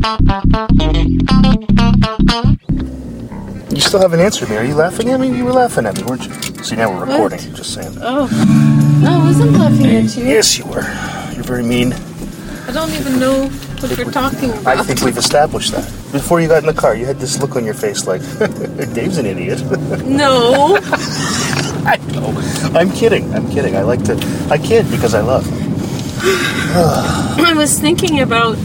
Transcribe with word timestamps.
You 0.00 0.06
still 3.80 4.00
haven't 4.00 4.20
answered 4.20 4.48
me. 4.48 4.56
Are 4.56 4.64
you 4.64 4.74
laughing 4.74 5.10
at 5.10 5.20
me? 5.20 5.36
You 5.36 5.44
were 5.44 5.52
laughing 5.52 5.84
at 5.84 5.94
me, 5.98 6.04
weren't 6.04 6.24
you? 6.24 6.32
See, 6.64 6.74
now 6.74 6.90
we're 6.90 7.04
recording. 7.04 7.38
Just 7.54 7.74
saying. 7.74 7.98
Oh. 8.00 8.26
No, 9.02 9.20
I 9.20 9.24
wasn't 9.24 9.52
laughing 9.52 9.84
at 9.84 10.16
you. 10.16 10.24
Yes, 10.24 10.56
you 10.56 10.64
were. 10.64 10.80
You're 11.34 11.44
very 11.44 11.62
mean. 11.62 11.92
I 11.92 12.72
don't 12.72 12.90
even 12.92 13.20
know 13.20 13.48
what 13.48 13.98
you're 13.98 14.10
talking 14.10 14.50
about. 14.50 14.78
I 14.78 14.82
think 14.82 15.02
we've 15.02 15.18
established 15.18 15.72
that. 15.72 15.84
Before 16.12 16.40
you 16.40 16.48
got 16.48 16.62
in 16.62 16.66
the 16.66 16.80
car, 16.80 16.94
you 16.94 17.04
had 17.04 17.18
this 17.18 17.38
look 17.38 17.54
on 17.56 17.66
your 17.66 17.74
face 17.74 18.06
like, 18.06 18.22
Dave's 18.94 19.18
an 19.18 19.26
idiot. 19.26 19.60
No. 20.06 20.78
I 21.84 21.98
know. 22.12 22.32
I'm 22.74 22.90
kidding. 22.92 23.34
I'm 23.34 23.50
kidding. 23.50 23.76
I 23.76 23.82
like 23.82 24.02
to. 24.04 24.16
I 24.50 24.56
kid 24.56 24.90
because 24.90 25.12
I 25.12 25.20
love. 25.20 25.46
I 26.22 27.52
was 27.54 27.78
thinking 27.78 28.20
about 28.20 28.56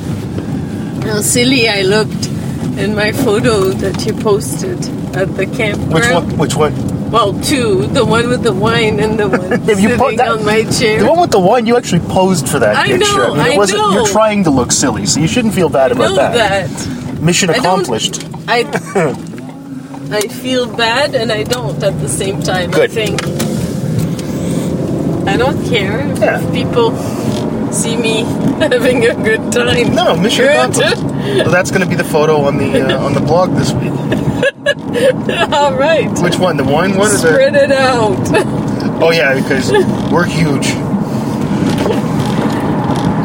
how 1.05 1.21
silly 1.21 1.67
I 1.69 1.81
looked 1.83 2.27
in 2.77 2.95
my 2.95 3.11
photo 3.11 3.69
that 3.69 4.05
you 4.05 4.13
posted 4.13 4.79
at 5.15 5.35
the 5.35 5.45
campground. 5.45 5.93
Which 5.93 6.09
one? 6.11 6.37
Which 6.37 6.55
one? 6.55 7.11
Well, 7.11 7.39
two. 7.41 7.85
The 7.87 8.03
one 8.03 8.27
with 8.27 8.43
the 8.43 8.51
wine 8.53 8.99
and 8.99 9.17
the 9.19 9.29
one 9.29 9.51
Have 9.51 9.79
you 9.79 9.89
sitting 9.89 9.97
po- 9.97 10.15
that- 10.17 10.27
on 10.29 10.43
my 10.45 10.63
chair. 10.63 10.99
The 10.99 11.07
one 11.09 11.21
with 11.21 11.31
the 11.31 11.39
wine, 11.39 11.65
you 11.65 11.77
actually 11.77 12.01
posed 12.09 12.49
for 12.49 12.59
that 12.59 12.75
I 12.75 12.87
picture. 12.87 13.17
know, 13.17 13.35
mean, 13.35 13.45
it 13.45 13.53
I 13.53 13.57
wasn't. 13.57 13.79
know. 13.79 13.91
You're 13.93 14.07
trying 14.07 14.43
to 14.45 14.49
look 14.49 14.71
silly, 14.71 15.05
so 15.05 15.19
you 15.19 15.27
shouldn't 15.27 15.53
feel 15.53 15.69
bad 15.69 15.91
I 15.91 15.95
about 15.95 16.09
know 16.09 16.15
that. 16.15 16.69
that. 16.69 17.21
Mission 17.21 17.49
accomplished. 17.51 18.23
I 18.47 18.63
I 20.11 20.27
feel 20.27 20.65
bad 20.75 21.15
and 21.15 21.31
I 21.31 21.43
don't 21.43 21.81
at 21.83 21.99
the 21.99 22.09
same 22.09 22.41
time. 22.41 22.71
Good. 22.71 22.91
I 22.91 22.93
think 22.93 23.21
I 25.27 25.37
don't 25.37 25.63
care 25.67 26.01
if 26.11 26.53
people 26.53 26.91
see 27.75 27.97
me 27.97 28.23
having 28.59 29.05
a 29.05 29.13
good 29.15 29.51
time. 29.51 29.93
No, 29.93 30.15
mission 30.15 30.45
accomplished. 30.45 30.97
well, 31.03 31.49
that's 31.51 31.69
going 31.71 31.81
to 31.83 31.87
be 31.89 31.95
the 31.95 32.03
photo 32.03 32.41
on 32.41 32.57
the 32.57 32.95
uh, 32.95 33.03
on 33.05 33.13
the 33.13 33.19
blog 33.19 33.51
this 33.55 33.71
week. 33.73 33.91
All 35.53 35.73
right. 35.75 36.09
Which 36.21 36.37
one? 36.39 36.57
The 36.57 36.63
wine 36.63 36.95
one 36.97 37.07
or 37.09 37.17
the? 37.17 37.17
Spread 37.17 37.55
it 37.55 37.71
out. 37.71 38.63
Oh 38.97 39.11
yeah, 39.11 39.33
because 39.35 39.71
we're 40.09 40.23
huge. 40.25 40.67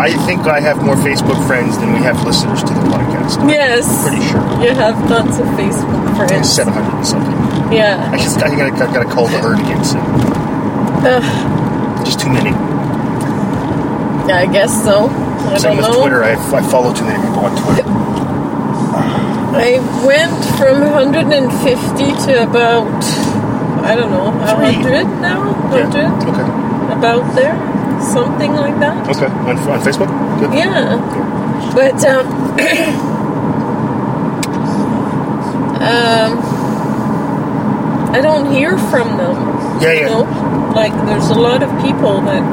I 0.01 0.11
think 0.27 0.41
I 0.49 0.59
have 0.61 0.83
more 0.83 0.97
Facebook 0.97 1.47
friends 1.47 1.79
than 1.79 1.93
we 1.93 1.99
have 2.01 2.25
listeners 2.25 2.61
to 2.65 2.75
the 2.75 2.81
podcast. 2.91 3.49
yes. 3.49 3.87
Pretty 4.03 4.21
sure. 4.27 4.41
You 4.65 4.75
have 4.75 4.99
lots 5.09 5.39
of 5.39 5.47
Facebook 5.55 6.17
friends. 6.17 6.51
Seven 6.53 6.73
hundred 6.73 6.97
and 6.97 7.07
something. 7.07 7.33
Yeah. 7.73 8.11
I 8.13 8.17
just 8.17 8.39
I 8.39 8.49
think 8.49 8.63
I 8.63 8.71
got, 8.71 8.93
got 8.93 9.03
to 9.07 9.15
call 9.15 9.29
the 9.29 9.39
herd 9.39 9.61
again 9.61 9.85
soon. 9.85 10.01
Ugh, 11.07 12.05
Just 12.05 12.19
too 12.19 12.31
many. 12.31 12.51
I 14.29 14.47
guess 14.47 14.73
so. 14.85 15.09
I 15.09 15.57
Same 15.59 15.63
don't 15.63 15.77
with 15.79 15.87
know. 15.87 16.01
Twitter. 16.03 16.23
I, 16.25 16.33
I 16.33 16.63
follow 16.71 16.93
too 16.93 17.05
many 17.05 17.19
people 17.25 17.41
on 17.45 17.57
Twitter. 17.57 17.85
I 19.53 19.79
went 20.07 20.37
from 20.59 20.81
150 20.81 22.27
to 22.27 22.43
about 22.45 22.87
I 23.85 23.95
don't 23.97 24.11
know, 24.11 24.31
Three. 24.55 24.77
100 24.77 25.05
now. 25.21 25.41
100 25.71 25.95
Yeah. 25.95 26.13
Okay. 26.31 26.99
about 26.99 27.35
there, 27.35 27.57
something 28.01 28.53
like 28.55 28.79
that. 28.81 29.09
Okay. 29.09 29.27
On, 29.27 29.57
on 29.59 29.81
Facebook. 29.81 30.09
Good. 30.39 30.53
Yeah, 30.55 30.97
but 31.75 32.05
um, 32.05 32.27
um, 35.81 36.39
I 38.15 38.21
don't 38.21 38.53
hear 38.53 38.77
from 38.77 39.17
them. 39.17 39.81
Yeah, 39.81 39.93
You 39.93 40.01
yeah. 40.01 40.09
know, 40.09 40.73
like 40.75 40.93
there's 41.07 41.31
a 41.31 41.35
lot 41.35 41.63
of 41.63 41.71
people 41.83 42.21
that 42.23 42.45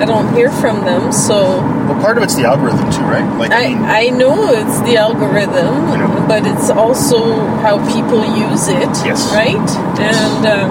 I 0.00 0.04
don't 0.04 0.34
hear 0.34 0.50
from 0.50 0.84
them. 0.84 1.10
So 1.12 1.58
Well, 1.88 2.00
part 2.00 2.16
of 2.18 2.22
it's 2.22 2.34
the 2.36 2.44
algorithm 2.44 2.90
too, 2.92 3.02
right? 3.02 3.26
Like 3.38 3.50
I, 3.50 3.64
I 3.64 3.68
mean, 3.68 3.84
I 3.84 4.08
know 4.08 4.50
it's 4.50 4.80
the 4.80 4.96
algorithm, 4.98 5.74
I 5.90 5.96
know. 5.96 6.24
but 6.28 6.46
it's 6.46 6.68
also 6.70 7.18
how 7.64 7.78
people 7.92 8.24
use 8.24 8.68
it. 8.68 8.92
Yes. 9.04 9.32
Right, 9.32 9.56
and 10.00 10.46
um, 10.46 10.70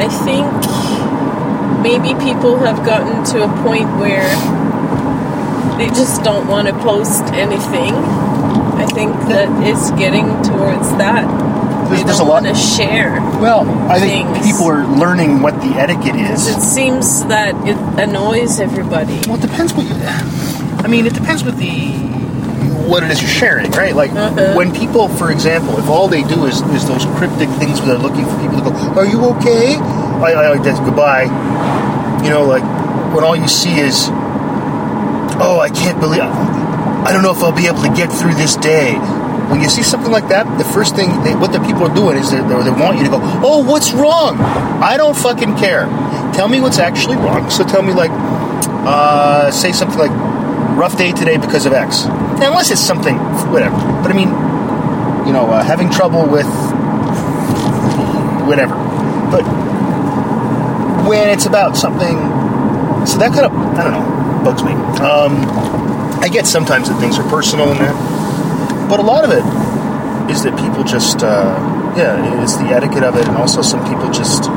I 0.00 0.08
think 0.08 0.48
maybe 1.82 2.14
people 2.22 2.58
have 2.58 2.84
gotten 2.84 3.24
to 3.32 3.44
a 3.44 3.48
point 3.62 3.88
where 3.98 4.28
they 5.78 5.88
just 5.88 6.22
don't 6.22 6.46
want 6.48 6.68
to 6.68 6.74
post 6.74 7.24
anything. 7.34 7.94
I 8.80 8.86
think 8.86 9.12
that 9.28 9.48
it's 9.66 9.90
getting 9.92 10.26
towards 10.42 10.88
that. 10.96 11.24
There's- 11.90 12.04
there's 12.06 12.20
a 12.20 12.24
lot- 12.24 12.44
to 12.44 12.54
share. 12.54 13.20
well, 13.40 13.66
I 13.88 13.98
think 14.00 14.42
people 14.42 14.66
are 14.68 14.84
learning 14.86 15.42
what 15.42 15.60
the 15.60 15.74
etiquette 15.78 16.16
is. 16.16 16.48
It 16.48 16.60
seems 16.62 17.24
that 17.24 17.54
it 17.66 17.76
annoys 17.98 18.60
everybody. 18.60 19.18
Well, 19.26 19.36
it 19.36 19.42
depends 19.42 19.74
what 19.74 19.86
you. 19.86 19.94
I 20.84 20.86
mean, 20.88 21.06
it 21.06 21.14
depends 21.14 21.44
what 21.44 21.56
the 21.58 21.92
what 22.90 23.02
it 23.04 23.10
is 23.10 23.20
you're 23.22 23.30
sharing, 23.30 23.70
right? 23.72 23.94
Like 23.94 24.10
Uh-huh. 24.12 24.54
when 24.54 24.72
people, 24.72 25.08
for 25.08 25.30
example, 25.30 25.78
if 25.78 25.88
all 25.88 26.08
they 26.08 26.22
do 26.22 26.46
is, 26.46 26.60
is 26.74 26.84
those 26.86 27.06
cryptic 27.16 27.48
things 27.60 27.80
where 27.80 27.90
they're 27.90 27.98
looking 27.98 28.24
for 28.26 28.36
people 28.38 28.58
to 28.58 28.70
go, 28.70 28.72
"Are 29.00 29.04
you 29.06 29.24
okay?" 29.36 29.76
I, 29.76 30.32
I 30.32 30.48
like 30.50 30.62
that's 30.64 30.80
goodbye. 30.80 31.28
You 32.24 32.30
know, 32.30 32.44
like 32.44 32.64
when 33.14 33.22
all 33.24 33.36
you 33.36 33.46
see 33.48 33.78
is, 33.78 34.10
"Oh, 35.40 35.58
I 35.60 35.68
can't 35.70 36.00
believe." 36.00 36.22
I 36.22 37.12
don't 37.12 37.22
know 37.22 37.30
if 37.30 37.42
I'll 37.42 37.52
be 37.52 37.66
able 37.66 37.82
to 37.82 37.88
get 37.90 38.12
through 38.12 38.34
this 38.34 38.56
day. 38.56 38.98
When 39.50 39.60
you 39.60 39.68
see 39.68 39.82
something 39.82 40.12
like 40.12 40.28
that, 40.28 40.46
the 40.58 40.64
first 40.64 40.94
thing 40.94 41.22
they, 41.22 41.34
what 41.34 41.52
the 41.52 41.60
people 41.60 41.82
are 41.84 41.94
doing 41.94 42.16
is 42.16 42.30
they, 42.30 42.38
they 42.38 42.70
want 42.70 42.98
you 42.98 43.04
to 43.04 43.10
go, 43.10 43.18
"Oh, 43.42 43.64
what's 43.64 43.92
wrong?" 43.92 44.38
I 44.80 44.96
don't 44.96 45.16
fucking 45.16 45.56
care. 45.56 45.86
Tell 46.32 46.48
me 46.48 46.60
what's 46.60 46.78
actually 46.78 47.16
wrong. 47.16 47.50
So 47.50 47.64
tell 47.64 47.82
me 47.82 47.92
like, 47.92 48.12
uh, 48.12 49.50
say 49.50 49.72
something 49.72 49.98
like, 49.98 50.12
"Rough 50.78 50.96
day 50.96 51.12
today 51.12 51.36
because 51.36 51.66
of 51.66 51.72
X." 51.72 52.04
Unless 52.04 52.70
it's 52.70 52.80
something, 52.80 53.16
whatever. 53.50 53.76
But 54.02 54.12
I 54.12 54.14
mean, 54.14 54.28
you 55.26 55.32
know, 55.32 55.50
uh, 55.50 55.62
having 55.62 55.90
trouble 55.90 56.26
with 56.26 56.48
whatever. 58.46 58.74
But 59.30 59.44
when 61.06 61.28
it's 61.28 61.46
about 61.46 61.76
something, 61.76 62.16
so 63.06 63.18
that 63.18 63.32
kind 63.32 63.46
of 63.46 63.52
I 63.76 63.84
don't 63.84 63.92
know 63.92 64.20
bugs 64.44 64.62
me. 64.64 64.72
Um, 64.72 65.44
I 66.20 66.28
get 66.28 66.46
sometimes 66.46 66.88
that 66.88 66.98
things 67.00 67.18
are 67.18 67.28
personal 67.28 67.70
and 67.70 67.80
that, 67.80 68.19
but 68.90 68.98
a 68.98 69.02
lot 69.02 69.24
of 69.24 69.30
it 69.30 69.44
is 70.30 70.42
that 70.42 70.58
people 70.58 70.82
just 70.82 71.22
uh, 71.22 71.94
yeah, 71.96 72.42
it's 72.42 72.56
the 72.56 72.66
etiquette 72.66 73.04
of 73.04 73.16
it, 73.16 73.26
and 73.28 73.36
also 73.36 73.62
some 73.62 73.80
people 73.88 74.10
just 74.10 74.50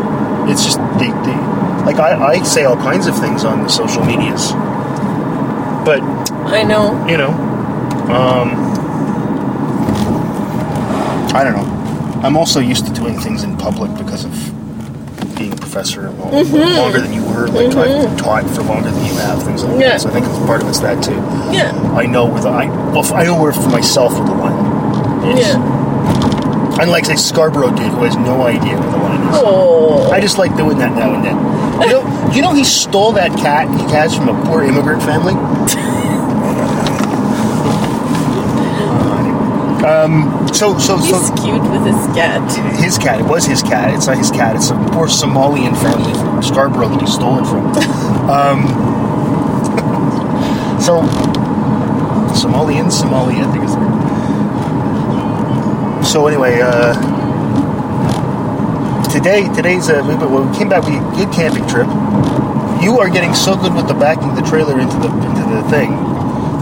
it's 0.49 0.65
just 0.65 0.79
they, 0.97 1.07
they 1.23 1.37
like 1.85 1.97
I, 1.97 2.17
I 2.33 2.43
say 2.43 2.65
all 2.65 2.75
kinds 2.75 3.05
of 3.05 3.17
things 3.17 3.45
on 3.45 3.61
the 3.63 3.69
social 3.69 4.03
medias, 4.03 4.51
but 5.85 6.01
I 6.49 6.63
know. 6.63 7.05
you 7.07 7.17
know, 7.17 7.29
um, 8.09 8.49
I 11.35 11.43
don't 11.43 11.55
know. 11.55 12.21
I'm 12.23 12.35
also 12.35 12.59
used 12.59 12.87
to 12.87 12.93
doing 12.93 13.19
things 13.19 13.43
in 13.43 13.55
public 13.57 13.95
because 13.97 14.25
of 14.25 14.52
professor 15.73 16.01
Mm-hmm. 16.33 16.77
longer 16.79 17.01
than 17.01 17.13
you 17.13 17.23
were. 17.25 17.47
Like 17.47 17.75
I've 17.75 18.17
taught 18.17 18.43
for 18.55 18.61
longer 18.63 18.91
than 18.91 19.05
you 19.05 19.13
have, 19.15 19.41
things 19.43 19.63
like 19.63 19.79
Yeah. 19.81 19.89
that. 19.89 20.01
So 20.01 20.09
I 20.09 20.13
think 20.13 20.25
it's 20.27 20.37
part 20.45 20.61
of 20.61 20.69
it's 20.69 20.79
that 20.79 21.03
too. 21.03 21.15
Yeah. 21.51 21.71
I 21.97 22.05
know 22.05 22.25
where 22.25 22.41
the 22.41 22.49
I 22.49 22.65
well, 22.91 23.03
I 23.13 23.23
know 23.25 23.41
where 23.41 23.51
for 23.53 23.69
myself 23.69 24.13
where 24.13 24.25
the 24.25 24.33
line 24.33 25.37
is. 25.37 25.39
Yeah. 25.47 26.81
Unlike 26.81 27.05
say 27.05 27.15
Scarborough 27.15 27.71
dude 27.75 27.91
who 27.91 28.03
has 28.03 28.15
no 28.17 28.43
idea 28.43 28.77
where 28.79 28.91
the 28.91 28.97
line 28.97 29.21
is. 29.21 29.39
Oh. 29.41 30.09
I 30.11 30.19
just 30.21 30.37
like 30.37 30.55
doing 30.55 30.77
that 30.77 30.93
now 30.93 31.13
and 31.15 31.23
then. 31.25 31.37
You 31.81 31.89
know, 31.89 32.31
you 32.33 32.41
know 32.41 32.53
he 32.53 32.63
stole 32.63 33.11
that 33.13 33.31
cat 33.37 33.67
he 33.79 33.83
has 33.93 34.15
from 34.15 34.29
a 34.29 34.45
poor 34.45 34.63
immigrant 34.63 35.01
family. 35.03 35.33
Um, 40.03 40.47
so 40.53 40.77
so 40.77 40.97
so 40.99 41.17
He's 41.19 41.31
cute 41.41 41.61
with 41.71 41.85
his 41.85 41.95
cat. 42.15 42.43
his 42.81 42.97
cat. 42.97 43.19
It 43.21 43.25
was 43.25 43.45
his 43.45 43.61
cat. 43.63 43.93
It's 43.93 44.07
not 44.07 44.17
his 44.17 44.31
cat. 44.31 44.55
It's 44.55 44.69
a 44.69 44.75
poor 44.91 45.07
Somalian 45.07 45.75
family 45.81 46.13
from 46.13 46.41
Scarborough 46.43 46.89
that 46.89 47.01
he 47.01 47.07
stole 47.07 47.39
it 47.39 47.45
from. 47.47 47.65
Um, 48.29 48.67
so 50.81 51.01
Somalian, 52.35 52.89
Somalia, 52.91 53.45
I 53.47 53.51
think 53.51 53.63
is. 53.63 53.73
So 56.11 56.27
anyway, 56.27 56.59
uh, 56.61 56.93
today 59.09 59.47
today's 59.55 59.89
uh, 59.89 60.03
we, 60.07 60.15
when 60.15 60.49
we 60.51 60.57
came 60.57 60.69
back. 60.69 60.83
We 60.85 60.99
good 61.17 61.31
camping 61.33 61.65
trip. 61.67 61.87
You 62.83 62.99
are 62.99 63.09
getting 63.09 63.33
so 63.33 63.55
good 63.55 63.73
with 63.73 63.87
the 63.87 63.93
backing 63.93 64.35
the 64.35 64.41
trailer 64.41 64.77
into 64.79 64.97
the 64.97 65.07
into 65.07 65.55
the 65.55 65.63
thing. 65.69 65.93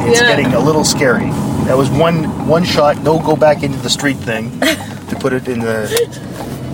It's 0.07 0.19
Yeah. 0.21 0.27
getting 0.35 0.53
a 0.53 0.59
little 0.59 0.83
scary. 0.83 1.31
That 1.71 1.77
was 1.77 1.89
one 1.89 2.50
one 2.50 2.65
shot. 2.65 3.01
No, 3.01 3.18
go 3.18 3.38
back 3.38 3.63
into 3.63 3.79
the 3.79 3.89
street 3.89 4.18
thing 4.18 4.59
to 4.59 5.18
put 5.21 5.31
it 5.31 5.47
in 5.47 5.59
the. 5.62 5.88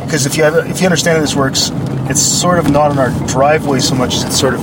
Because 0.04 0.26
if 0.26 0.36
you 0.36 0.42
have, 0.42 0.56
if 0.68 0.82
you 0.82 0.88
understand 0.88 1.18
how 1.18 1.22
this 1.22 1.36
works, 1.36 1.70
it's 2.10 2.20
sort 2.20 2.58
of 2.58 2.72
not 2.72 2.90
on 2.90 2.98
our 2.98 3.12
driveway 3.28 3.78
so 3.78 3.94
much 3.94 4.16
as 4.16 4.24
it's 4.24 4.40
sort 4.40 4.56
of 4.56 4.62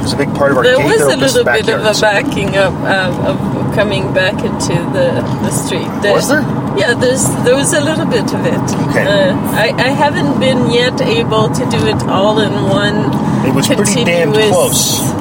it's 0.00 0.14
a 0.14 0.16
big 0.16 0.32
part 0.34 0.52
of 0.52 0.56
our 0.56 0.62
There 0.62 0.78
was 0.80 1.02
a 1.02 1.14
little 1.14 1.44
bit 1.44 1.68
of 1.68 1.84
a 1.84 2.00
backing 2.00 2.56
up 2.56 2.72
um, 2.72 3.26
of 3.26 3.74
coming 3.74 4.14
back 4.14 4.32
into 4.42 4.72
the, 4.96 5.20
the 5.44 5.50
street. 5.50 5.84
Was 6.10 6.30
there? 6.30 6.40
Yeah, 6.80 6.94
there's 6.94 7.28
there 7.44 7.54
was 7.54 7.74
a 7.74 7.82
little 7.82 8.06
bit 8.06 8.32
of 8.32 8.40
it. 8.40 8.64
Okay. 8.88 9.04
Uh, 9.04 9.36
I, 9.52 9.68
I 9.76 9.88
haven't 9.88 10.40
been 10.40 10.70
yet 10.70 10.98
able 11.02 11.50
to 11.50 11.62
do 11.68 11.86
it 11.88 12.02
all 12.04 12.40
in 12.40 12.70
one 12.70 13.12
It 13.44 13.54
was 13.54 13.66
pretty 13.66 14.02
damn 14.02 14.32
close. 14.32 15.12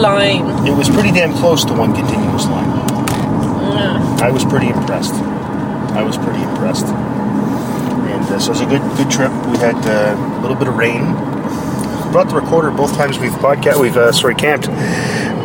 line. 0.00 0.66
It 0.66 0.74
was 0.74 0.88
pretty 0.88 1.12
damn 1.12 1.34
close 1.34 1.62
to 1.66 1.74
one 1.74 1.94
continuous 1.94 2.46
line. 2.46 2.63
I 4.24 4.30
was 4.30 4.42
pretty 4.42 4.68
impressed. 4.68 5.12
I 5.12 6.02
was 6.02 6.16
pretty 6.16 6.42
impressed. 6.42 6.86
And 6.86 8.24
uh, 8.24 8.38
so 8.38 8.52
it 8.52 8.54
was 8.54 8.60
a 8.62 8.66
good 8.66 8.80
good 8.96 9.10
trip. 9.10 9.30
We 9.52 9.58
had 9.58 9.76
uh, 9.84 10.16
a 10.38 10.40
little 10.40 10.56
bit 10.56 10.66
of 10.66 10.76
rain. 10.76 11.02
Brought 12.10 12.28
the 12.30 12.36
recorder 12.36 12.70
both 12.70 12.96
times 12.96 13.18
we've 13.18 13.32
podcast 13.32 13.78
we've 13.78 13.96
uh, 13.96 14.12
sorry 14.12 14.34
camped, 14.34 14.66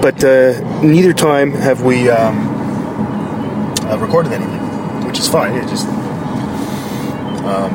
but 0.02 0.24
uh, 0.24 0.82
neither 0.82 1.12
time 1.12 1.52
have 1.52 1.82
we 1.82 2.10
um, 2.10 2.38
uh, 3.86 3.98
recorded 3.98 4.32
anything, 4.32 4.62
which 5.06 5.20
is 5.20 5.28
fine. 5.28 5.56
It 5.56 5.68
just 5.68 5.86
um, 7.44 7.72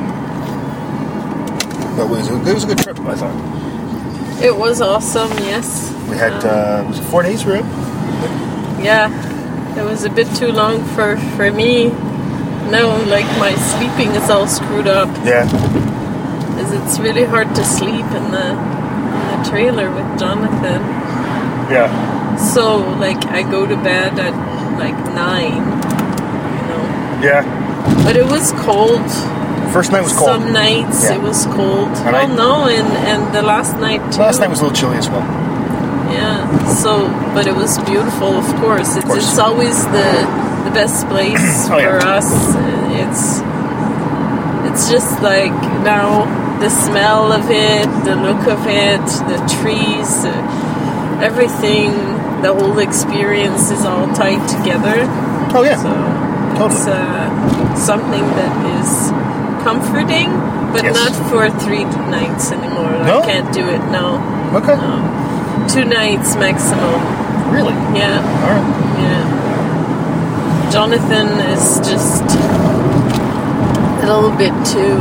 but 1.97 2.07
it 2.07 2.09
was, 2.09 2.29
it 2.31 2.55
was 2.55 2.65
a 2.65 2.67
good 2.69 2.79
trip. 2.79 2.99
I 3.01 3.15
thought 3.15 4.43
It 4.43 4.57
was 4.57 4.81
awesome, 4.81 5.31
yes. 5.39 5.93
we 6.09 6.17
had 6.17 6.33
Um, 6.45 6.87
uh, 6.87 6.89
was 6.89 6.99
it 6.99 7.05
four 7.05 7.23
days 7.23 7.45
we 7.45 7.53
were? 7.53 7.59
Yeah, 8.83 9.09
it 9.77 9.85
was 9.85 10.05
a 10.05 10.11
bit 10.11 10.29
too 10.37 10.53
long 10.53 10.85
for, 10.95 11.17
for 11.37 11.51
me. 11.51 11.89
No, 12.71 12.97
like 13.09 13.27
my 13.39 13.55
sleeping 13.55 14.11
is 14.15 14.31
all 14.31 14.47
screwed 14.47 14.87
up. 14.89 15.09
Yeah, 15.25 15.45
Because 16.49 16.73
it's 16.73 16.99
really 16.99 17.25
hard 17.25 17.55
to 17.55 17.65
sleep 17.65 18.07
in 18.19 18.31
the 18.31 18.47
in 18.51 19.43
the 19.43 19.49
trailer 19.51 19.91
with 19.91 20.19
Jonathan. 20.19 20.81
yeah, 21.71 22.37
So 22.37 22.79
like 22.99 23.25
I 23.27 23.43
go 23.43 23.67
to 23.67 23.77
bed 23.77 24.19
at 24.19 24.35
like 24.79 24.97
nine, 25.15 25.63
you 26.57 26.63
know. 26.71 26.85
yeah. 27.23 27.43
But 28.05 28.17
it 28.17 28.27
was 28.27 28.53
cold. 28.53 29.05
First 29.73 29.93
night 29.93 30.03
was 30.03 30.13
cold. 30.13 30.31
Some 30.31 30.53
nights 30.53 31.05
Yeah. 31.05 31.15
it 31.17 31.23
was 31.23 31.47
cold. 31.47 31.89
And 32.07 32.13
well, 32.13 32.31
I- 32.31 32.35
no, 32.35 32.65
and 32.69 32.89
and 33.11 33.35
the 33.35 33.43
last 33.43 33.77
night 33.79 34.01
too. 34.13 34.21
Last 34.21 34.41
night 34.41 34.49
was 34.51 34.61
a 34.61 34.65
little 34.65 34.77
chilly 34.77 34.97
as 34.97 35.09
well. 35.11 35.23
Yeah. 36.63 36.75
So, 36.75 37.09
but 37.35 37.47
it 37.47 37.55
was 37.55 37.79
beautiful, 37.85 38.29
of 38.43 38.47
course. 38.61 38.97
It's, 38.97 39.05
course. 39.05 39.25
it's 39.29 39.39
always 39.39 39.77
the 39.87 40.11
the 40.65 40.71
best 40.71 41.07
place 41.09 41.69
Oh, 41.71 41.79
yeah. 41.79 41.99
for 42.01 42.07
us. 42.17 42.29
It's 43.03 43.43
it's 44.69 44.91
just 44.91 45.23
like 45.23 45.53
now 45.85 46.25
the 46.61 46.71
smell 46.71 47.33
of 47.33 47.51
it, 47.51 47.87
the 48.05 48.17
look 48.17 48.47
of 48.49 48.61
it, 48.67 49.05
the 49.31 49.39
trees, 49.61 50.25
uh, 50.25 51.21
everything. 51.23 51.93
The 52.43 52.53
whole 52.53 52.79
experience 52.79 53.71
is 53.71 53.85
all 53.87 54.07
tied 54.15 54.47
together. 54.49 54.97
Oh 55.57 55.63
yeah, 55.65 55.77
So 55.81 55.89
totally. 56.59 56.77
it's 56.77 56.87
uh, 56.87 57.75
something 57.77 58.21
that 58.41 58.55
is 58.81 58.91
comforting, 59.65 60.29
but 60.73 60.83
Yes. 60.85 60.95
not 61.01 61.15
for 61.31 61.49
three 61.65 61.85
nights 61.85 62.53
anymore. 62.53 62.93
No? 63.07 63.23
I 63.23 63.27
can't 63.33 63.51
do 63.55 63.65
it 63.67 63.81
now. 63.91 64.21
okay, 64.59 64.77
No. 64.77 64.93
Two 65.69 65.85
nights 65.85 66.37
maximum. 66.37 67.01
really. 67.53 67.73
Yeah, 67.99 68.21
All 68.45 68.51
right. 68.55 68.67
yeah. 69.01 70.71
Jonathan 70.71 71.29
is 71.51 71.79
just 71.81 72.23
a 74.03 74.07
little 74.07 74.31
bit 74.37 74.53
too 74.67 74.99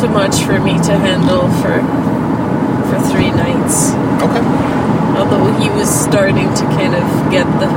too 0.00 0.08
much 0.08 0.42
for 0.42 0.58
me 0.60 0.74
to 0.74 0.92
handle 0.98 1.42
for 1.62 1.78
for 2.88 2.98
three 3.12 3.30
nights. 3.30 3.92
Okay. 4.22 4.42
Although 5.18 5.52
he 5.60 5.68
was 5.70 5.88
starting 5.88 6.52
to 6.54 6.64
kind 6.74 6.94
of 6.94 7.04
get 7.30 7.46
the 7.60 7.68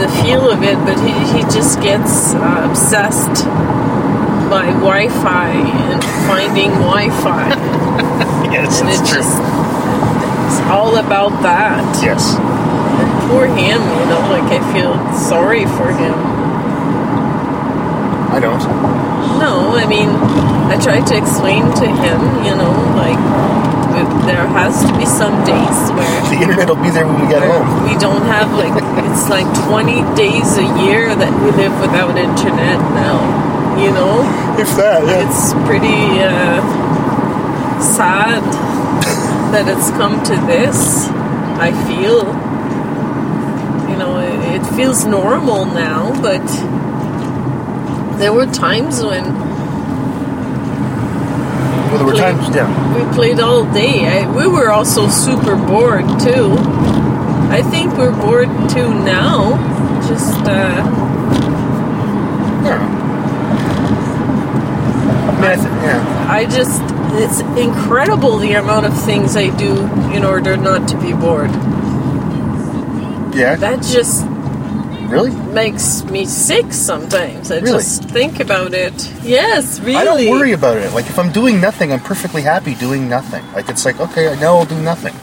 the 0.00 0.08
feel 0.22 0.48
of 0.50 0.62
it, 0.62 0.76
but 0.86 0.98
he, 1.00 1.12
he 1.36 1.42
just 1.52 1.80
gets 1.82 2.32
uh, 2.34 2.66
obsessed 2.68 3.44
by 4.50 4.66
Wi-Fi 4.80 5.50
and 5.50 6.02
finding 6.26 6.70
Wi-Fi, 6.72 7.48
Yes, 8.52 8.80
and 8.80 8.88
it's 8.90 8.98
true. 9.00 9.18
just 9.20 9.36
it's 10.52 10.60
all 10.68 10.96
about 11.00 11.32
that. 11.42 11.80
yes. 12.04 12.36
Poor 13.32 13.46
him, 13.48 13.80
you 13.80 14.04
know. 14.12 14.20
Like 14.28 14.44
I 14.52 14.60
feel 14.76 14.92
sorry 15.16 15.64
for 15.64 15.88
him. 15.88 16.12
I 18.32 18.40
don't. 18.40 18.60
No, 19.40 19.72
I 19.76 19.86
mean, 19.88 20.08
I 20.68 20.76
try 20.80 21.00
to 21.00 21.14
explain 21.16 21.64
to 21.80 21.86
him, 21.88 22.20
you 22.44 22.52
know, 22.56 22.72
like 22.96 23.20
there 24.28 24.46
has 24.48 24.84
to 24.84 24.92
be 24.96 25.04
some 25.04 25.32
days 25.44 25.78
where 25.92 26.20
The 26.32 26.40
internet 26.40 26.68
will 26.68 26.80
be 26.82 26.88
there 26.90 27.06
when 27.06 27.20
we 27.20 27.28
get 27.28 27.42
home. 27.44 27.84
we 27.84 27.96
don't 27.98 28.22
have 28.24 28.52
like 28.52 28.72
it's 29.04 29.28
like 29.28 29.48
20 29.68 30.00
days 30.16 30.56
a 30.56 30.64
year 30.84 31.14
that 31.14 31.32
we 31.44 31.50
live 31.52 31.72
without 31.80 32.16
internet 32.16 32.78
now. 32.96 33.20
You 33.80 33.90
know, 33.90 34.20
If 34.60 34.68
that, 34.76 35.04
yeah. 35.04 35.24
it's 35.24 35.52
pretty 35.68 36.20
uh, 36.20 36.60
sad 37.80 38.40
that 39.52 39.68
it's 39.68 39.90
come 39.90 40.22
to 40.24 40.34
this. 40.46 41.06
I 41.60 41.70
feel, 41.86 42.20
you 43.90 43.96
know, 43.98 44.18
it, 44.18 44.60
it 44.62 44.66
feels 44.74 45.04
normal 45.04 45.66
now, 45.66 46.10
but 46.20 46.44
there 48.18 48.32
were 48.32 48.46
times 48.46 49.02
when 49.02 49.24
well, 51.88 51.98
there 51.98 52.06
were 52.06 52.12
played- 52.12 52.36
times, 52.36 52.56
yeah. 52.56 53.08
we 53.08 53.14
played 53.14 53.40
all 53.40 53.64
day. 53.72 54.06
I, 54.06 54.30
we 54.34 54.46
were 54.46 54.70
also 54.70 55.08
super 55.08 55.56
bored 55.56 56.06
too. 56.20 56.56
I 57.50 57.60
think 57.62 57.92
we're 57.98 58.12
bored 58.18 58.48
too 58.70 58.94
now. 59.04 59.58
Just 60.08 60.34
uh, 60.48 60.82
yeah. 62.64 62.80
I 65.28 65.34
mean, 65.34 65.44
I 65.44 65.84
yeah. 65.84 66.26
I 66.30 66.44
just 66.46 66.82
it's 67.14 67.40
incredible 67.60 68.38
the 68.38 68.52
amount 68.54 68.86
of 68.86 69.02
things 69.04 69.36
I 69.36 69.54
do 69.56 69.72
in 70.12 70.24
order 70.24 70.56
not 70.56 70.88
to 70.88 70.96
be 71.00 71.12
bored. 71.12 71.50
Yeah. 73.34 73.56
That 73.56 73.82
just 73.82 74.26
really? 75.10 75.30
makes 75.52 76.04
me 76.04 76.26
sick 76.26 76.72
sometimes. 76.72 77.50
I 77.50 77.56
Really? 77.60 77.78
just 77.82 78.04
think 78.04 78.40
about 78.40 78.74
it. 78.74 78.92
Yes, 79.22 79.80
really. 79.80 79.96
I 79.96 80.04
don't 80.04 80.28
worry 80.28 80.52
about 80.52 80.76
it. 80.76 80.92
Like 80.92 81.06
if 81.06 81.18
I'm 81.18 81.32
doing 81.32 81.60
nothing, 81.60 81.92
I'm 81.92 82.00
perfectly 82.00 82.42
happy 82.42 82.74
doing 82.74 83.08
nothing. 83.08 83.42
Like 83.52 83.68
it's 83.70 83.84
like 83.84 84.00
okay, 84.00 84.36
now 84.40 84.56
I'll 84.56 84.66
do 84.66 84.78
nothing, 84.80 85.14